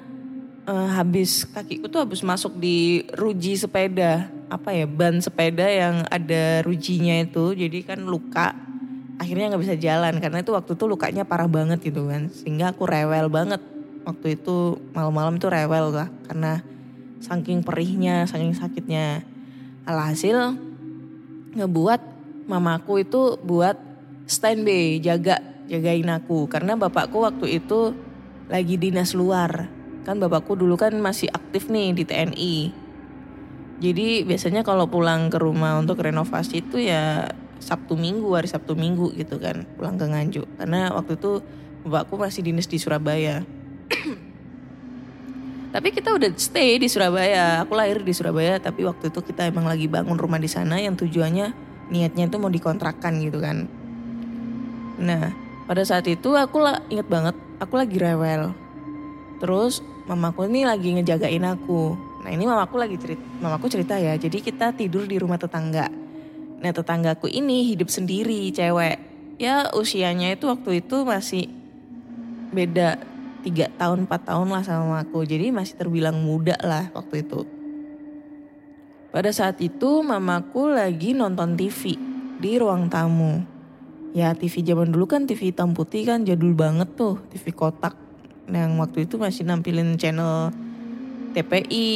eh, 0.66 0.88
habis 0.98 1.46
kakiku 1.46 1.86
tuh 1.86 2.02
habis 2.02 2.26
masuk 2.26 2.58
di 2.58 3.06
ruji 3.14 3.54
sepeda 3.54 4.26
apa 4.48 4.72
ya 4.72 4.88
ban 4.88 5.20
sepeda 5.20 5.68
yang 5.68 6.08
ada 6.08 6.64
rujinya 6.64 7.20
itu 7.20 7.52
jadi 7.52 7.78
kan 7.84 8.00
luka 8.00 8.56
akhirnya 9.20 9.52
nggak 9.52 9.62
bisa 9.62 9.76
jalan 9.76 10.16
karena 10.22 10.40
itu 10.40 10.56
waktu 10.56 10.72
itu 10.72 10.84
lukanya 10.88 11.22
parah 11.28 11.50
banget 11.50 11.84
gitu 11.84 12.08
kan 12.08 12.32
sehingga 12.32 12.72
aku 12.72 12.88
rewel 12.88 13.28
banget 13.28 13.60
waktu 14.08 14.40
itu 14.40 14.80
malam-malam 14.96 15.36
tuh 15.36 15.52
rewel 15.52 15.92
lah 15.92 16.08
karena 16.30 16.64
saking 17.18 17.66
perihnya 17.66 18.24
saking 18.24 18.54
sakitnya 18.54 19.26
alhasil 19.84 20.54
ngebuat 21.56 22.00
mamaku 22.46 23.02
itu 23.02 23.36
buat 23.42 23.76
standby 24.28 25.02
jaga 25.02 25.40
jagain 25.68 26.08
aku 26.08 26.48
karena 26.48 26.78
bapakku 26.78 27.24
waktu 27.24 27.60
itu 27.60 27.92
lagi 28.48 28.80
dinas 28.80 29.12
luar 29.12 29.68
kan 30.08 30.16
bapakku 30.16 30.56
dulu 30.56 30.78
kan 30.80 30.96
masih 30.96 31.28
aktif 31.28 31.68
nih 31.68 31.92
di 31.92 32.04
TNI 32.08 32.56
jadi 33.78 34.26
biasanya 34.26 34.66
kalau 34.66 34.90
pulang 34.90 35.30
ke 35.30 35.38
rumah 35.38 35.78
untuk 35.78 36.02
renovasi 36.02 36.66
itu 36.66 36.82
ya 36.82 37.30
Sabtu 37.62 37.94
Minggu, 37.94 38.26
hari 38.34 38.50
Sabtu 38.50 38.74
Minggu 38.74 39.14
gitu 39.14 39.38
kan 39.38 39.66
pulang 39.78 39.94
ke 39.94 40.06
Nganjuk. 40.06 40.46
Karena 40.58 40.90
waktu 40.90 41.14
itu 41.14 41.42
bapakku 41.86 42.18
masih 42.18 42.42
dinas 42.42 42.66
di 42.66 42.78
Surabaya. 42.82 43.46
tapi 45.68 45.92
kita 45.92 46.16
udah 46.16 46.32
stay 46.40 46.80
di 46.80 46.88
Surabaya. 46.88 47.60
Aku 47.64 47.76
lahir 47.76 48.00
di 48.00 48.12
Surabaya 48.16 48.56
tapi 48.56 48.88
waktu 48.88 49.12
itu 49.12 49.20
kita 49.20 49.48
emang 49.48 49.68
lagi 49.68 49.84
bangun 49.84 50.16
rumah 50.16 50.40
di 50.40 50.48
sana 50.48 50.80
yang 50.80 50.96
tujuannya 50.96 51.52
niatnya 51.92 52.24
itu 52.28 52.36
mau 52.40 52.48
dikontrakan 52.48 53.12
gitu 53.20 53.38
kan. 53.40 53.68
Nah 55.00 55.32
pada 55.68 55.84
saat 55.84 56.08
itu 56.08 56.32
aku 56.32 56.64
inget 56.88 57.08
banget 57.08 57.36
aku 57.60 57.76
lagi 57.76 58.00
rewel. 58.00 58.56
Terus 59.38 59.84
mamaku 60.08 60.48
ini 60.48 60.64
lagi 60.64 60.96
ngejagain 60.96 61.44
aku. 61.44 61.94
Nah 62.24 62.30
ini 62.32 62.48
mamaku 62.48 62.76
lagi 62.80 62.96
cerita, 62.96 63.22
mamaku 63.44 63.66
cerita 63.68 63.94
ya. 64.00 64.16
Jadi 64.16 64.40
kita 64.40 64.72
tidur 64.72 65.04
di 65.04 65.20
rumah 65.20 65.36
tetangga. 65.36 65.92
Nah 66.58 66.72
tetanggaku 66.74 67.28
ini 67.30 67.68
hidup 67.70 67.92
sendiri, 67.92 68.50
cewek. 68.50 68.96
Ya 69.38 69.70
usianya 69.70 70.34
itu 70.34 70.50
waktu 70.50 70.82
itu 70.82 71.06
masih 71.06 71.46
beda 72.50 72.98
3 73.48 73.80
tahun 73.80 74.04
4 74.04 74.28
tahun 74.28 74.48
lah 74.52 74.62
sama 74.62 75.00
aku. 75.00 75.24
Jadi 75.24 75.48
masih 75.48 75.80
terbilang 75.80 76.20
muda 76.20 76.54
lah 76.60 76.92
waktu 76.92 77.24
itu. 77.24 77.48
Pada 79.08 79.32
saat 79.32 79.56
itu 79.64 80.04
mamaku 80.04 80.68
lagi 80.68 81.16
nonton 81.16 81.56
TV 81.56 81.96
di 82.36 82.60
ruang 82.60 82.92
tamu. 82.92 83.40
Ya 84.12 84.36
TV 84.36 84.60
zaman 84.60 84.92
dulu 84.92 85.08
kan 85.08 85.24
TV 85.24 85.48
hitam 85.48 85.72
putih 85.72 86.04
kan 86.04 86.28
jadul 86.28 86.52
banget 86.52 86.92
tuh, 86.92 87.16
TV 87.32 87.56
kotak. 87.56 87.96
Yang 88.48 88.70
waktu 88.80 88.98
itu 89.08 89.14
masih 89.16 89.48
nampilin 89.48 89.96
channel 89.96 90.52
TPI, 91.32 91.88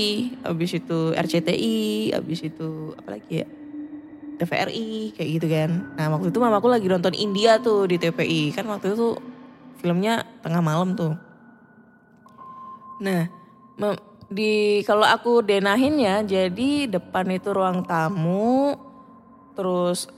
habis 0.44 0.76
itu 0.76 1.12
RCTI, 1.16 2.12
habis 2.16 2.40
itu 2.44 2.96
apa 2.96 3.16
lagi 3.16 3.44
ya? 3.44 3.48
TVRI 4.40 5.12
kayak 5.16 5.30
gitu 5.38 5.46
kan. 5.52 5.70
Nah 5.96 6.06
waktu 6.16 6.32
itu 6.32 6.38
mamaku 6.40 6.68
lagi 6.72 6.88
nonton 6.88 7.12
India 7.12 7.60
tuh 7.60 7.84
di 7.88 8.00
TPI. 8.00 8.56
Kan 8.56 8.68
waktu 8.68 8.96
itu 8.96 9.16
filmnya 9.80 10.24
tengah 10.40 10.64
malam 10.64 10.96
tuh. 10.96 11.31
Nah 13.00 13.28
di 14.32 14.80
kalau 14.88 15.04
aku 15.04 15.44
denahin 15.44 16.00
ya 16.00 16.24
jadi 16.24 16.88
depan 16.88 17.28
itu 17.28 17.52
ruang 17.52 17.84
tamu 17.84 18.72
terus 19.52 20.08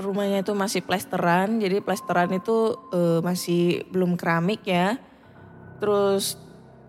rumahnya 0.00 0.40
itu 0.40 0.56
masih 0.56 0.80
plesteran 0.80 1.60
jadi 1.60 1.84
plesteran 1.84 2.32
itu 2.32 2.74
eh, 2.90 3.20
masih 3.20 3.84
belum 3.92 4.16
keramik 4.16 4.64
ya. 4.64 4.96
Terus 5.80 6.36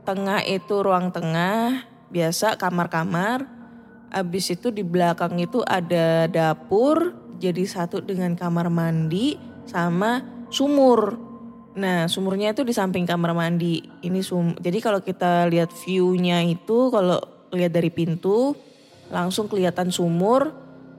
tengah 0.03 0.43
itu 0.43 0.83
ruang 0.83 1.11
tengah 1.15 1.87
biasa 2.11 2.59
kamar-kamar. 2.59 3.47
Abis 4.11 4.51
itu 4.51 4.75
di 4.75 4.83
belakang 4.83 5.39
itu 5.39 5.63
ada 5.63 6.27
dapur 6.27 7.15
jadi 7.39 7.63
satu 7.63 8.03
dengan 8.03 8.35
kamar 8.35 8.67
mandi 8.67 9.39
sama 9.63 10.19
sumur 10.51 11.30
nah 11.71 12.09
sumurnya 12.11 12.51
itu 12.51 12.67
di 12.67 12.75
samping 12.75 13.07
kamar 13.07 13.31
mandi 13.31 13.79
ini 14.03 14.19
sum 14.19 14.59
jadi 14.59 14.83
kalau 14.83 14.99
kita 14.99 15.47
lihat 15.47 15.71
view-nya 15.71 16.43
itu 16.43 16.91
kalau 16.91 17.19
lihat 17.55 17.71
dari 17.71 17.87
pintu 17.87 18.55
langsung 19.07 19.47
kelihatan 19.47 19.87
sumur 19.91 20.51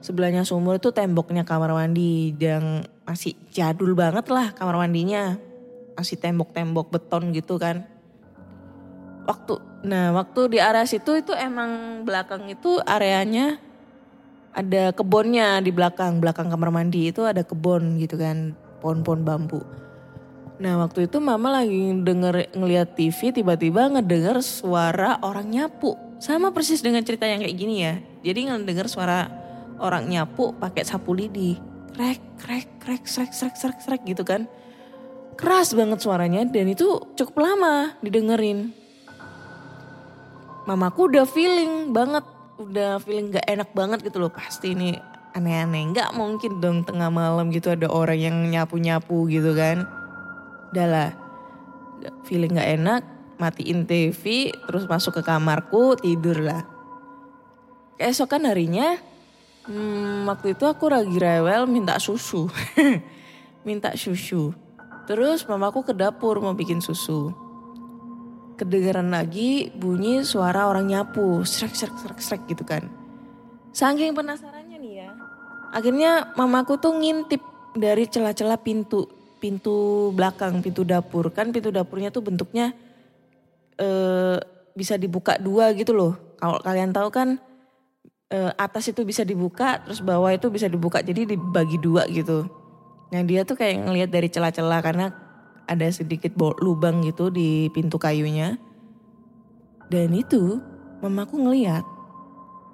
sebelahnya 0.03 0.43
sumur 0.43 0.77
itu 0.77 0.91
temboknya 0.91 1.47
kamar 1.47 1.71
mandi 1.71 2.35
yang 2.35 2.83
masih 3.07 3.39
jadul 3.51 3.95
banget 3.95 4.27
lah 4.27 4.51
kamar 4.51 4.75
mandinya. 4.75 5.39
Masih 5.95 6.19
tembok-tembok 6.19 6.91
beton 6.91 7.31
gitu 7.31 7.55
kan. 7.55 7.87
Waktu 9.23 9.63
nah 9.87 10.11
waktu 10.11 10.51
di 10.51 10.59
area 10.59 10.83
situ 10.83 11.15
itu 11.15 11.31
emang 11.35 12.03
belakang 12.07 12.47
itu 12.51 12.79
areanya 12.83 13.59
ada 14.55 14.91
kebunnya 14.95 15.59
di 15.63 15.71
belakang 15.75 16.23
belakang 16.23 16.47
kamar 16.47 16.71
mandi 16.71 17.11
itu 17.11 17.23
ada 17.23 17.43
kebun 17.43 17.99
gitu 18.03 18.19
kan 18.19 18.51
pohon-pohon 18.83 19.23
bambu. 19.23 19.63
Nah 20.61 20.77
waktu 20.85 21.09
itu 21.09 21.17
mama 21.17 21.49
lagi 21.49 21.97
denger 22.05 22.53
ngeliat 22.53 22.93
TV 22.93 23.33
tiba-tiba 23.33 23.89
ngedenger 23.89 24.45
suara 24.45 25.17
orang 25.25 25.49
nyapu. 25.49 25.97
Sama 26.21 26.53
persis 26.53 26.85
dengan 26.85 27.01
cerita 27.01 27.25
yang 27.25 27.41
kayak 27.41 27.57
gini 27.57 27.75
ya. 27.81 27.97
Jadi 28.21 28.53
ngedenger 28.53 28.85
suara 28.85 29.25
orang 29.81 30.05
nyapu 30.05 30.53
pakai 30.53 30.85
sapu 30.85 31.17
lidi. 31.17 31.57
Krek, 31.93 32.21
krek, 32.37 32.67
krek, 32.81 33.03
srek, 33.05 33.33
srek, 33.33 33.57
srek, 33.57 33.77
srek 33.81 34.01
gitu 34.05 34.21
kan. 34.21 34.45
Keras 35.33 35.73
banget 35.73 36.05
suaranya 36.05 36.45
dan 36.45 36.69
itu 36.69 37.01
cukup 37.17 37.41
lama 37.41 37.97
didengerin. 38.05 38.69
Mamaku 40.69 41.09
udah 41.11 41.25
feeling 41.25 41.91
banget, 41.91 42.23
udah 42.61 43.01
feeling 43.01 43.33
gak 43.33 43.45
enak 43.49 43.69
banget 43.73 44.05
gitu 44.05 44.21
loh. 44.21 44.31
Pasti 44.31 44.77
ini 44.77 44.95
aneh-aneh, 45.33 45.91
gak 45.91 46.13
mungkin 46.13 46.61
dong 46.61 46.85
tengah 46.85 47.09
malam 47.09 47.49
gitu 47.49 47.73
ada 47.73 47.89
orang 47.89 48.21
yang 48.21 48.37
nyapu-nyapu 48.53 49.25
gitu 49.27 49.57
kan 49.57 50.02
udah 50.73 50.87
lah. 50.89 51.09
Feeling 52.25 52.57
gak 52.57 52.71
enak 52.81 53.01
matiin 53.37 53.85
TV 53.85 54.51
terus 54.65 54.89
masuk 54.89 55.21
ke 55.21 55.21
kamarku 55.21 55.93
tidur 56.01 56.41
lah. 56.41 56.65
Keesokan 58.01 58.49
harinya 58.49 58.97
hmm, 59.69 60.25
waktu 60.25 60.57
itu 60.57 60.65
aku 60.65 60.89
lagi 60.89 61.15
rewel 61.15 61.69
minta 61.69 62.01
susu. 62.01 62.49
Minta 63.67 63.95
susu. 63.95 64.51
Terus 65.07 65.47
mamaku 65.47 65.87
ke 65.87 65.93
dapur 65.95 66.43
mau 66.43 66.51
bikin 66.51 66.83
susu. 66.83 67.31
Kedengeran 68.59 69.07
lagi 69.07 69.71
bunyi 69.71 70.27
suara 70.27 70.67
orang 70.67 70.91
nyapu. 70.91 71.47
Srek 71.47 71.71
srek 71.71 71.95
srek 71.95 72.19
srek 72.19 72.41
gitu 72.51 72.67
kan. 72.67 72.91
Saking 73.71 74.11
penasarannya 74.11 74.77
nih 74.83 74.93
ya 74.99 75.09
akhirnya 75.73 76.29
mamaku 76.37 76.77
tuh 76.77 76.93
ngintip 76.93 77.41
dari 77.73 78.05
celah-celah 78.05 78.61
pintu 78.61 79.09
pintu 79.43 80.09
belakang, 80.15 80.63
pintu 80.63 80.87
dapur. 80.87 81.27
Kan 81.35 81.51
pintu 81.51 81.67
dapurnya 81.67 82.15
tuh 82.15 82.23
bentuknya 82.23 82.71
eh, 83.75 84.39
bisa 84.71 84.95
dibuka 84.95 85.35
dua 85.35 85.75
gitu 85.75 85.91
loh. 85.91 86.15
Kalau 86.39 86.63
kalian 86.63 86.95
tahu 86.95 87.11
kan 87.11 87.35
eh, 88.31 88.51
atas 88.55 88.87
itu 88.87 89.03
bisa 89.03 89.27
dibuka, 89.27 89.83
terus 89.83 89.99
bawah 89.99 90.31
itu 90.31 90.47
bisa 90.47 90.71
dibuka. 90.71 91.03
Jadi 91.03 91.35
dibagi 91.35 91.75
dua 91.75 92.07
gitu. 92.07 92.47
Nah 93.11 93.21
dia 93.27 93.43
tuh 93.43 93.59
kayak 93.59 93.83
ngelihat 93.83 94.09
dari 94.15 94.31
celah-celah 94.31 94.79
karena 94.79 95.11
ada 95.67 95.87
sedikit 95.91 96.31
lubang 96.63 97.03
gitu 97.03 97.27
di 97.27 97.67
pintu 97.75 97.99
kayunya. 97.99 98.55
Dan 99.91 100.15
itu 100.15 100.63
mamaku 101.03 101.37
ngeliat, 101.37 101.85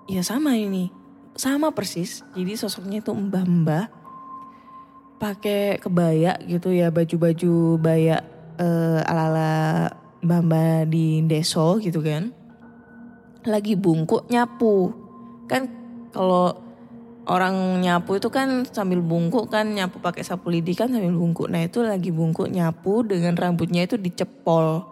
ya 0.07 0.22
sama 0.24 0.55
ini, 0.55 0.88
sama 1.36 1.74
persis. 1.74 2.24
Jadi 2.38 2.55
sosoknya 2.55 3.03
itu 3.03 3.11
mbah-mbah 3.11 3.99
pakai 5.20 5.78
kebaya 5.84 6.39
gitu 6.47 6.72
ya 6.72 6.89
baju-baju 6.89 7.76
baya 7.78 8.24
uh, 8.55 9.03
ala-ala 9.03 9.91
mbak 10.24 10.88
di 10.88 11.22
deso 11.28 11.78
gitu 11.84 11.99
kan. 11.99 12.32
Lagi 13.43 13.76
bungkuk 13.76 14.32
nyapu. 14.32 14.95
Kan 15.45 15.67
kalau 16.15 16.55
orang 17.30 17.84
nyapu 17.84 18.17
itu 18.17 18.32
kan 18.32 18.65
sambil 18.72 19.03
bungkuk 19.03 19.51
kan 19.51 19.70
nyapu 19.70 20.01
pakai 20.01 20.24
sapu 20.24 20.49
lidi 20.49 20.74
kan 20.74 20.89
sambil 20.89 21.13
bungkuk. 21.13 21.51
Nah 21.51 21.67
itu 21.67 21.84
lagi 21.84 22.09
bungkuk 22.09 22.47
nyapu 22.49 23.03
dengan 23.03 23.36
rambutnya 23.36 23.86
itu 23.86 23.99
dicepol. 23.99 24.88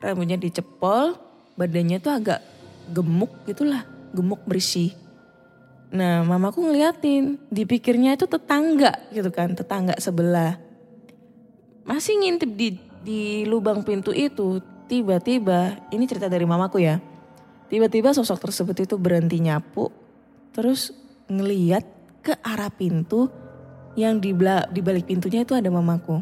Rambutnya 0.00 0.38
dicepol 0.38 1.18
badannya 1.54 2.02
tuh 2.02 2.12
agak 2.18 2.40
gemuk 2.90 3.30
gitulah 3.46 3.86
gemuk 4.12 4.42
bersih 4.44 4.92
Nah 5.94 6.26
mamaku 6.26 6.66
ngeliatin, 6.66 7.38
dipikirnya 7.54 8.18
itu 8.18 8.26
tetangga 8.26 8.98
gitu 9.14 9.30
kan, 9.30 9.54
tetangga 9.54 9.94
sebelah. 10.02 10.58
Masih 11.86 12.18
ngintip 12.18 12.50
di, 12.50 12.74
di 13.06 13.46
lubang 13.46 13.86
pintu 13.86 14.10
itu, 14.10 14.58
tiba-tiba, 14.90 15.78
ini 15.94 16.02
cerita 16.10 16.26
dari 16.26 16.42
mamaku 16.42 16.82
ya. 16.82 16.98
Tiba-tiba 17.70 18.10
sosok 18.10 18.50
tersebut 18.50 18.76
itu 18.82 18.98
berhenti 18.98 19.38
nyapu, 19.38 19.94
terus 20.50 20.90
ngeliat 21.30 21.86
ke 22.26 22.34
arah 22.42 22.74
pintu 22.74 23.30
yang 23.94 24.18
di, 24.18 24.34
di 24.74 24.80
balik 24.82 25.06
pintunya 25.06 25.46
itu 25.46 25.54
ada 25.54 25.70
mamaku. 25.70 26.18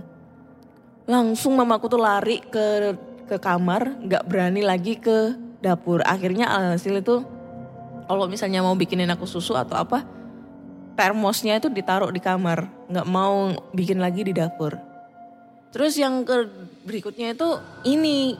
Langsung 1.08 1.56
mamaku 1.56 1.88
tuh 1.88 2.02
lari 2.02 2.44
ke 2.44 2.92
ke 3.24 3.40
kamar, 3.40 3.96
nggak 4.04 4.28
berani 4.28 4.60
lagi 4.60 5.00
ke 5.00 5.32
dapur. 5.64 6.04
Akhirnya 6.04 6.52
alhasil 6.52 7.00
itu 7.00 7.24
kalau 8.12 8.28
misalnya 8.28 8.60
mau 8.60 8.76
bikinin 8.76 9.08
aku 9.08 9.24
susu 9.24 9.56
atau 9.56 9.80
apa 9.80 10.04
termosnya 10.92 11.56
itu 11.56 11.72
ditaruh 11.72 12.12
di 12.12 12.20
kamar. 12.20 12.68
Nggak 12.92 13.08
mau 13.08 13.56
bikin 13.72 13.96
lagi 13.96 14.20
di 14.20 14.36
dapur. 14.36 14.76
Terus 15.72 15.96
yang 15.96 16.28
ke 16.28 16.44
berikutnya 16.84 17.32
itu 17.32 17.56
ini 17.88 18.36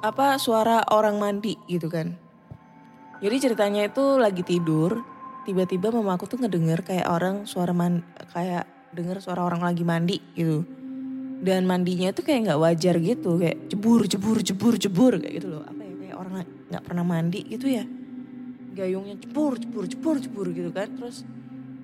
apa 0.00 0.40
suara 0.40 0.80
orang 0.88 1.20
mandi 1.20 1.60
gitu 1.68 1.92
kan. 1.92 2.16
Jadi 3.20 3.36
ceritanya 3.38 3.86
itu 3.86 4.16
lagi 4.16 4.40
tidur 4.40 5.04
tiba-tiba 5.44 5.92
mama 5.92 6.16
aku 6.16 6.24
tuh 6.24 6.40
ngedenger 6.40 6.82
kayak 6.82 7.06
orang 7.12 7.44
suara 7.44 7.76
man 7.76 8.00
kayak 8.32 8.64
denger 8.96 9.20
suara 9.20 9.44
orang 9.44 9.60
lagi 9.60 9.84
mandi 9.84 10.16
gitu. 10.32 10.64
Dan 11.44 11.68
mandinya 11.68 12.08
itu 12.08 12.24
kayak 12.24 12.48
nggak 12.48 12.60
wajar 12.64 12.96
gitu 12.96 13.36
kayak 13.36 13.68
jebur 13.68 14.08
jebur 14.08 14.40
jebur 14.40 14.74
jebur 14.80 15.12
kayak 15.20 15.44
gitu 15.44 15.60
loh. 15.60 15.62
Apa 15.68 15.84
ya 15.84 15.94
kayak 16.00 16.16
orang 16.16 16.32
nggak 16.72 16.82
pernah 16.88 17.04
mandi 17.04 17.44
gitu 17.44 17.68
ya 17.68 17.84
gayungnya 18.72 19.16
jebur 19.20 19.60
jebur 19.60 19.84
jebur 19.86 20.16
jebur 20.18 20.46
gitu 20.52 20.70
kan. 20.72 20.88
Terus 20.92 21.24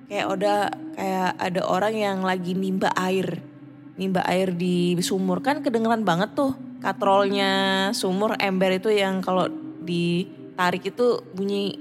kayak 0.09 0.25
ada 0.35 0.55
kayak 0.97 1.31
ada 1.37 1.61
orang 1.69 1.93
yang 1.95 2.17
lagi 2.25 2.57
nimba 2.57 2.89
air 2.97 3.41
nimba 3.99 4.23
air 4.25 4.51
di 4.55 4.97
sumur. 4.99 5.43
Kan 5.45 5.61
kedengeran 5.61 6.03
banget 6.03 6.33
tuh 6.33 6.55
katrolnya 6.79 7.51
sumur 7.91 8.39
ember 8.39 8.79
itu 8.79 8.89
yang 8.89 9.19
kalau 9.19 9.51
ditarik 9.83 10.89
itu 10.89 11.19
bunyi 11.35 11.75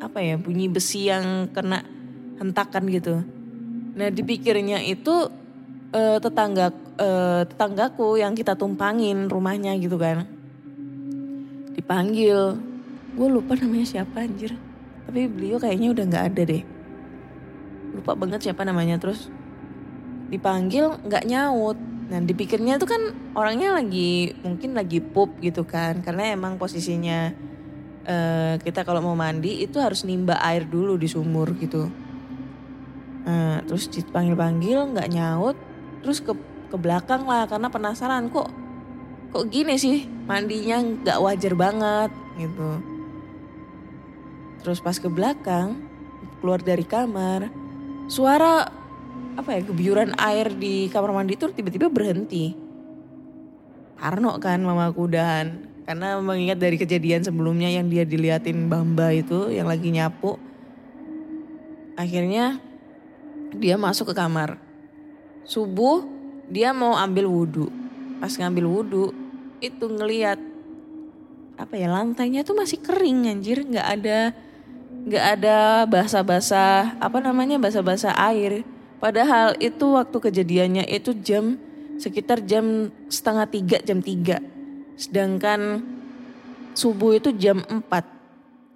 apa 0.00 0.18
ya 0.18 0.34
bunyi 0.40 0.66
besi 0.66 1.06
yang 1.06 1.48
kena 1.54 1.84
hentakan 2.40 2.84
gitu. 2.90 3.22
Nah 3.94 4.08
dipikirnya 4.08 4.80
itu 4.82 5.28
uh, 5.92 6.18
tetangga 6.18 6.72
uh, 6.98 7.42
tetanggaku 7.46 8.18
yang 8.18 8.32
kita 8.34 8.56
tumpangin 8.56 9.28
rumahnya 9.30 9.76
gitu 9.78 10.00
kan. 10.00 10.26
Dipanggil 11.76 12.69
gue 13.14 13.28
lupa 13.28 13.58
namanya 13.58 13.86
siapa 13.86 14.22
anjir. 14.22 14.54
Tapi 15.06 15.26
beliau 15.26 15.58
kayaknya 15.58 15.90
udah 15.90 16.04
nggak 16.06 16.24
ada 16.32 16.42
deh. 16.46 16.62
Lupa 17.96 18.14
banget 18.14 18.46
siapa 18.46 18.62
namanya. 18.62 18.96
Terus 19.02 19.26
dipanggil 20.30 20.94
nggak 21.06 21.26
nyaut. 21.26 21.78
Nah 22.10 22.18
dipikirnya 22.22 22.78
itu 22.78 22.86
kan 22.86 23.14
orangnya 23.34 23.74
lagi 23.74 24.34
mungkin 24.46 24.78
lagi 24.78 25.02
pup 25.02 25.34
gitu 25.42 25.66
kan. 25.66 26.02
Karena 26.06 26.30
emang 26.30 26.56
posisinya 26.58 27.34
uh, 28.06 28.54
kita 28.62 28.86
kalau 28.86 29.02
mau 29.02 29.18
mandi 29.18 29.66
itu 29.66 29.82
harus 29.82 30.06
nimba 30.06 30.38
air 30.46 30.62
dulu 30.66 30.94
di 30.94 31.10
sumur 31.10 31.50
gitu. 31.58 31.90
Nah, 33.20 33.62
terus 33.62 33.86
dipanggil-panggil 33.92 34.96
nggak 34.96 35.10
nyaut. 35.12 35.58
Terus 36.00 36.22
ke 36.24 36.32
ke 36.70 36.76
belakang 36.78 37.26
lah 37.26 37.50
karena 37.50 37.66
penasaran 37.66 38.30
kok 38.30 38.48
kok 39.34 39.44
gini 39.50 39.74
sih? 39.74 40.06
Mandinya 40.30 40.78
nggak 40.78 41.18
wajar 41.18 41.54
banget 41.58 42.10
gitu 42.38 42.89
Terus 44.60 44.78
pas 44.80 44.96
ke 44.96 45.08
belakang, 45.08 45.80
keluar 46.40 46.60
dari 46.60 46.84
kamar, 46.84 47.48
suara 48.08 48.68
apa 49.38 49.56
ya 49.56 49.60
gebyuran 49.64 50.12
air 50.20 50.52
di 50.52 50.90
kamar 50.92 51.16
mandi 51.16 51.36
itu 51.38 51.48
tiba-tiba 51.48 51.88
berhenti. 51.88 52.52
Parno 54.00 54.36
kan 54.40 54.60
mamaku 54.64 55.08
udahan. 55.08 55.68
Karena 55.84 56.22
mengingat 56.22 56.62
dari 56.62 56.78
kejadian 56.78 57.26
sebelumnya 57.26 57.66
yang 57.66 57.90
dia 57.90 58.06
diliatin 58.06 58.70
Bamba 58.70 59.10
itu 59.10 59.50
yang 59.50 59.66
lagi 59.66 59.90
nyapu. 59.90 60.38
Akhirnya 61.98 62.62
dia 63.52 63.74
masuk 63.74 64.12
ke 64.12 64.14
kamar. 64.14 64.56
Subuh 65.42 66.06
dia 66.46 66.70
mau 66.70 66.94
ambil 66.94 67.26
wudhu. 67.26 67.66
Pas 68.22 68.30
ngambil 68.30 68.64
wudhu 68.70 69.10
itu 69.58 69.84
ngeliat 69.84 70.38
apa 71.60 71.76
ya 71.76 71.92
lantainya 71.92 72.40
tuh 72.40 72.56
masih 72.56 72.80
kering 72.80 73.28
anjir 73.28 73.60
nggak 73.68 73.88
ada 74.00 74.32
nggak 75.06 75.24
ada 75.40 75.88
bahasa-bahasa 75.88 76.94
apa 77.00 77.18
namanya 77.20 77.56
bahasa-bahasa 77.56 78.12
air. 78.16 78.64
Padahal 79.00 79.56
itu 79.56 79.96
waktu 79.96 80.16
kejadiannya 80.20 80.84
itu 80.84 81.16
jam 81.24 81.56
sekitar 81.96 82.44
jam 82.44 82.92
setengah 83.08 83.46
tiga 83.48 83.78
jam 83.80 84.04
tiga. 84.04 84.44
Sedangkan 85.00 85.80
subuh 86.76 87.16
itu 87.16 87.32
jam 87.36 87.64
empat. 87.64 88.20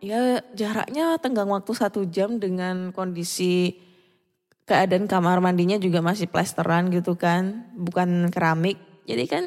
ya 0.04 0.44
jaraknya 0.52 1.16
tenggang 1.16 1.48
waktu 1.48 1.72
satu 1.72 2.04
jam 2.04 2.36
dengan 2.36 2.92
kondisi 2.92 3.80
keadaan 4.68 5.08
kamar 5.08 5.40
mandinya 5.40 5.80
juga 5.80 6.04
masih 6.04 6.28
plesteran 6.28 6.92
gitu 6.92 7.16
kan, 7.16 7.72
bukan 7.72 8.28
keramik. 8.28 8.76
Jadi 9.08 9.24
kan 9.24 9.44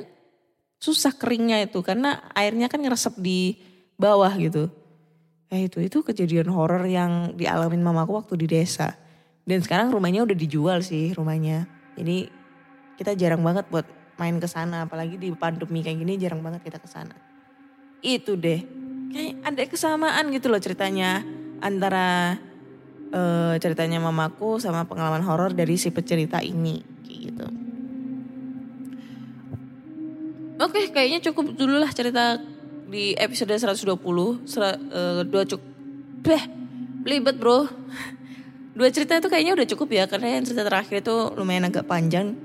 susah 0.82 1.14
keringnya 1.14 1.62
itu 1.62 1.86
karena 1.86 2.26
airnya 2.34 2.74
kan 2.74 2.82
ngeresep 2.82 3.22
di 3.22 3.62
bawah 4.02 4.34
gitu. 4.38 4.74
Ya 5.48 5.64
itu 5.64 5.80
itu 5.80 6.04
kejadian 6.04 6.52
horor 6.52 6.84
yang 6.84 7.36
dialamin 7.40 7.80
mamaku 7.80 8.20
waktu 8.20 8.36
di 8.36 8.48
desa. 8.52 9.00
Dan 9.48 9.64
sekarang 9.64 9.96
rumahnya 9.96 10.28
udah 10.28 10.36
dijual 10.36 10.84
sih 10.84 11.16
rumahnya. 11.16 11.64
Jadi 11.96 12.28
kita 13.00 13.16
jarang 13.16 13.40
banget 13.48 13.64
buat 13.72 13.88
main 14.20 14.36
ke 14.44 14.48
sana 14.50 14.84
apalagi 14.84 15.16
di 15.16 15.32
pandemi 15.32 15.86
kayak 15.86 16.04
gini 16.04 16.14
jarang 16.20 16.44
banget 16.44 16.68
kita 16.68 16.84
ke 16.84 16.90
sana. 16.92 17.16
Itu 18.04 18.36
deh. 18.36 18.60
Kayak 19.08 19.34
ada 19.48 19.64
kesamaan 19.72 20.36
gitu 20.36 20.52
loh 20.52 20.60
ceritanya 20.60 21.24
antara 21.64 22.36
eh, 23.16 23.56
ceritanya 23.64 24.04
mamaku 24.04 24.60
sama 24.60 24.84
pengalaman 24.84 25.24
horor 25.24 25.56
dari 25.56 25.80
si 25.80 25.96
pecerita 25.96 26.44
ini 26.44 26.84
kayak 27.08 27.20
gitu. 27.24 27.46
Oke, 30.58 30.90
kayaknya 30.92 31.24
cukup 31.32 31.56
dulu 31.56 31.80
lah 31.80 31.94
cerita 31.96 32.42
di 32.88 33.14
episode 33.20 33.54
120. 33.54 34.48
Sera, 34.48 34.74
eh, 34.74 35.22
dua 35.28 35.44
cuk, 35.44 35.62
bleh, 36.24 36.44
belibet 37.04 37.36
bro. 37.38 37.68
Dua 38.78 38.94
cerita 38.94 39.18
itu 39.18 39.26
kayaknya 39.26 39.58
udah 39.58 39.68
cukup 39.74 39.90
ya, 39.90 40.06
karena 40.06 40.38
yang 40.38 40.46
cerita 40.46 40.62
terakhir 40.62 41.02
itu 41.02 41.16
lumayan 41.34 41.66
agak 41.66 41.90
panjang. 41.90 42.38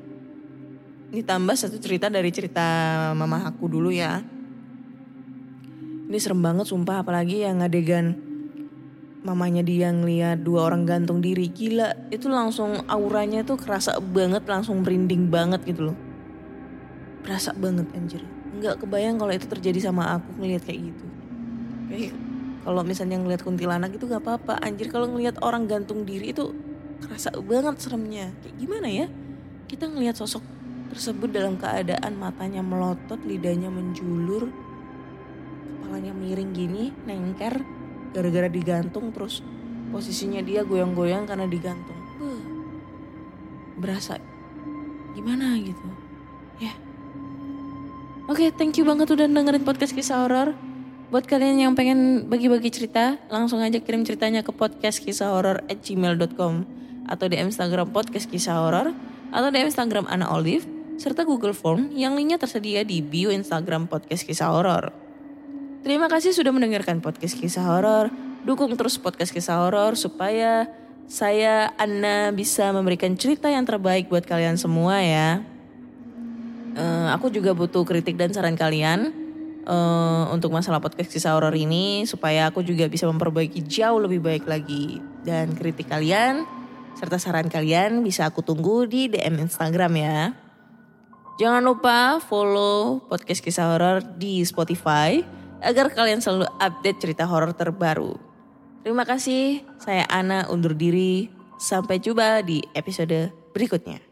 Ditambah 1.12 1.52
satu 1.52 1.76
cerita 1.76 2.08
dari 2.08 2.32
cerita 2.32 2.64
mama 3.12 3.44
aku 3.44 3.68
dulu 3.68 3.92
ya. 3.92 4.24
Ini 6.08 6.16
serem 6.16 6.40
banget 6.40 6.72
sumpah, 6.72 7.04
apalagi 7.04 7.44
yang 7.44 7.60
adegan 7.60 8.16
mamanya 9.22 9.60
dia 9.60 9.92
ngeliat 9.92 10.40
dua 10.40 10.72
orang 10.72 10.88
gantung 10.88 11.20
diri. 11.20 11.52
Gila, 11.52 12.08
itu 12.08 12.32
langsung 12.32 12.80
auranya 12.88 13.44
tuh 13.44 13.60
kerasa 13.60 14.00
banget, 14.00 14.48
langsung 14.48 14.80
merinding 14.80 15.28
banget 15.28 15.68
gitu 15.68 15.92
loh 15.92 15.98
berasa 17.22 17.54
banget 17.54 17.86
anjir 17.94 18.22
nggak 18.52 18.84
kebayang 18.84 19.16
kalau 19.16 19.32
itu 19.32 19.46
terjadi 19.48 19.88
sama 19.88 20.20
aku 20.20 20.28
ngelihat 20.40 20.62
kayak 20.68 20.92
gitu. 20.92 21.06
Kayak 21.88 22.12
kalau 22.62 22.82
misalnya 22.86 23.18
ngelihat 23.18 23.42
kuntilanak 23.42 23.90
itu 23.96 24.06
gak 24.06 24.22
apa-apa. 24.22 24.62
Anjir 24.62 24.86
kalau 24.86 25.10
ngelihat 25.10 25.42
orang 25.42 25.66
gantung 25.66 26.06
diri 26.06 26.30
itu 26.30 26.54
kerasa 27.02 27.34
banget 27.42 27.82
seremnya. 27.82 28.30
Kayak 28.44 28.56
gimana 28.62 28.88
ya? 28.88 29.06
Kita 29.66 29.90
ngelihat 29.90 30.14
sosok 30.14 30.44
tersebut 30.94 31.32
dalam 31.32 31.58
keadaan 31.58 32.14
matanya 32.20 32.60
melotot 32.60 33.18
lidahnya 33.24 33.72
menjulur 33.72 34.52
kepalanya 35.80 36.12
miring 36.12 36.52
gini 36.52 36.92
nengker 37.08 37.64
gara-gara 38.12 38.48
digantung 38.52 39.08
terus 39.08 39.40
posisinya 39.88 40.44
dia 40.44 40.62
goyang-goyang 40.62 41.24
karena 41.24 41.48
digantung. 41.48 41.96
Berasa 43.80 44.20
gimana 45.16 45.56
gitu? 45.58 45.88
Ya 46.60 46.76
Oke, 48.30 48.54
thank 48.54 48.78
you 48.78 48.86
banget 48.86 49.10
udah 49.10 49.26
dengerin 49.26 49.66
podcast 49.66 49.90
kisah 49.90 50.22
horor. 50.22 50.54
Buat 51.10 51.26
kalian 51.26 51.58
yang 51.58 51.72
pengen 51.74 52.30
bagi-bagi 52.30 52.70
cerita, 52.70 53.18
langsung 53.26 53.58
aja 53.58 53.82
kirim 53.82 54.06
ceritanya 54.06 54.46
ke 54.46 54.54
podcast 54.54 55.02
kisah 55.02 55.34
horor 55.34 55.58
at 55.66 55.82
gmail.com 55.82 56.62
atau 57.10 57.26
di 57.26 57.34
Instagram 57.34 57.90
podcast 57.90 58.30
kisah 58.30 58.62
horor 58.62 58.94
atau 59.34 59.48
di 59.50 59.58
Instagram 59.58 60.06
Ana 60.06 60.30
Olive 60.30 60.62
serta 61.02 61.26
Google 61.26 61.50
Form 61.50 61.90
yang 61.90 62.14
linknya 62.14 62.38
tersedia 62.38 62.86
di 62.86 63.02
bio 63.02 63.34
Instagram 63.34 63.90
podcast 63.90 64.22
kisah 64.22 64.54
horor. 64.54 64.94
Terima 65.82 66.06
kasih 66.06 66.30
sudah 66.30 66.54
mendengarkan 66.54 67.02
podcast 67.02 67.34
kisah 67.34 67.66
horor. 67.66 68.06
Dukung 68.46 68.78
terus 68.78 69.02
podcast 69.02 69.34
kisah 69.34 69.66
horor 69.66 69.98
supaya 69.98 70.70
saya 71.10 71.74
Anna 71.74 72.30
bisa 72.30 72.70
memberikan 72.70 73.18
cerita 73.18 73.50
yang 73.50 73.66
terbaik 73.66 74.06
buat 74.06 74.22
kalian 74.22 74.54
semua 74.54 75.02
ya. 75.02 75.42
Eh, 76.72 77.08
aku 77.12 77.28
juga 77.28 77.52
butuh 77.52 77.84
kritik 77.84 78.16
dan 78.16 78.32
saran 78.32 78.56
kalian 78.56 79.12
eh, 79.68 80.24
untuk 80.32 80.56
masalah 80.56 80.80
podcast 80.80 81.12
kisah 81.12 81.36
horor 81.36 81.52
ini 81.52 82.08
supaya 82.08 82.48
aku 82.48 82.64
juga 82.64 82.88
bisa 82.88 83.04
memperbaiki 83.04 83.60
jauh 83.68 84.00
lebih 84.00 84.24
baik 84.24 84.48
lagi 84.48 84.96
dan 85.20 85.52
kritik 85.52 85.92
kalian 85.92 86.48
serta 86.96 87.20
saran 87.20 87.48
kalian 87.48 88.00
bisa 88.04 88.28
aku 88.28 88.40
tunggu 88.40 88.88
di 88.88 89.12
DM 89.12 89.44
Instagram 89.44 89.92
ya. 90.00 90.18
Jangan 91.40 91.64
lupa 91.64 92.20
follow 92.20 93.04
podcast 93.08 93.40
kisah 93.40 93.76
horor 93.76 94.04
di 94.16 94.44
Spotify 94.44 95.20
agar 95.64 95.92
kalian 95.92 96.20
selalu 96.20 96.48
update 96.60 97.00
cerita 97.00 97.24
horor 97.24 97.56
terbaru. 97.56 98.16
Terima 98.84 99.06
kasih, 99.06 99.64
saya 99.78 100.04
Ana 100.08 100.48
undur 100.50 100.74
diri. 100.76 101.30
Sampai 101.62 102.02
jumpa 102.02 102.42
di 102.42 102.58
episode 102.74 103.30
berikutnya. 103.54 104.11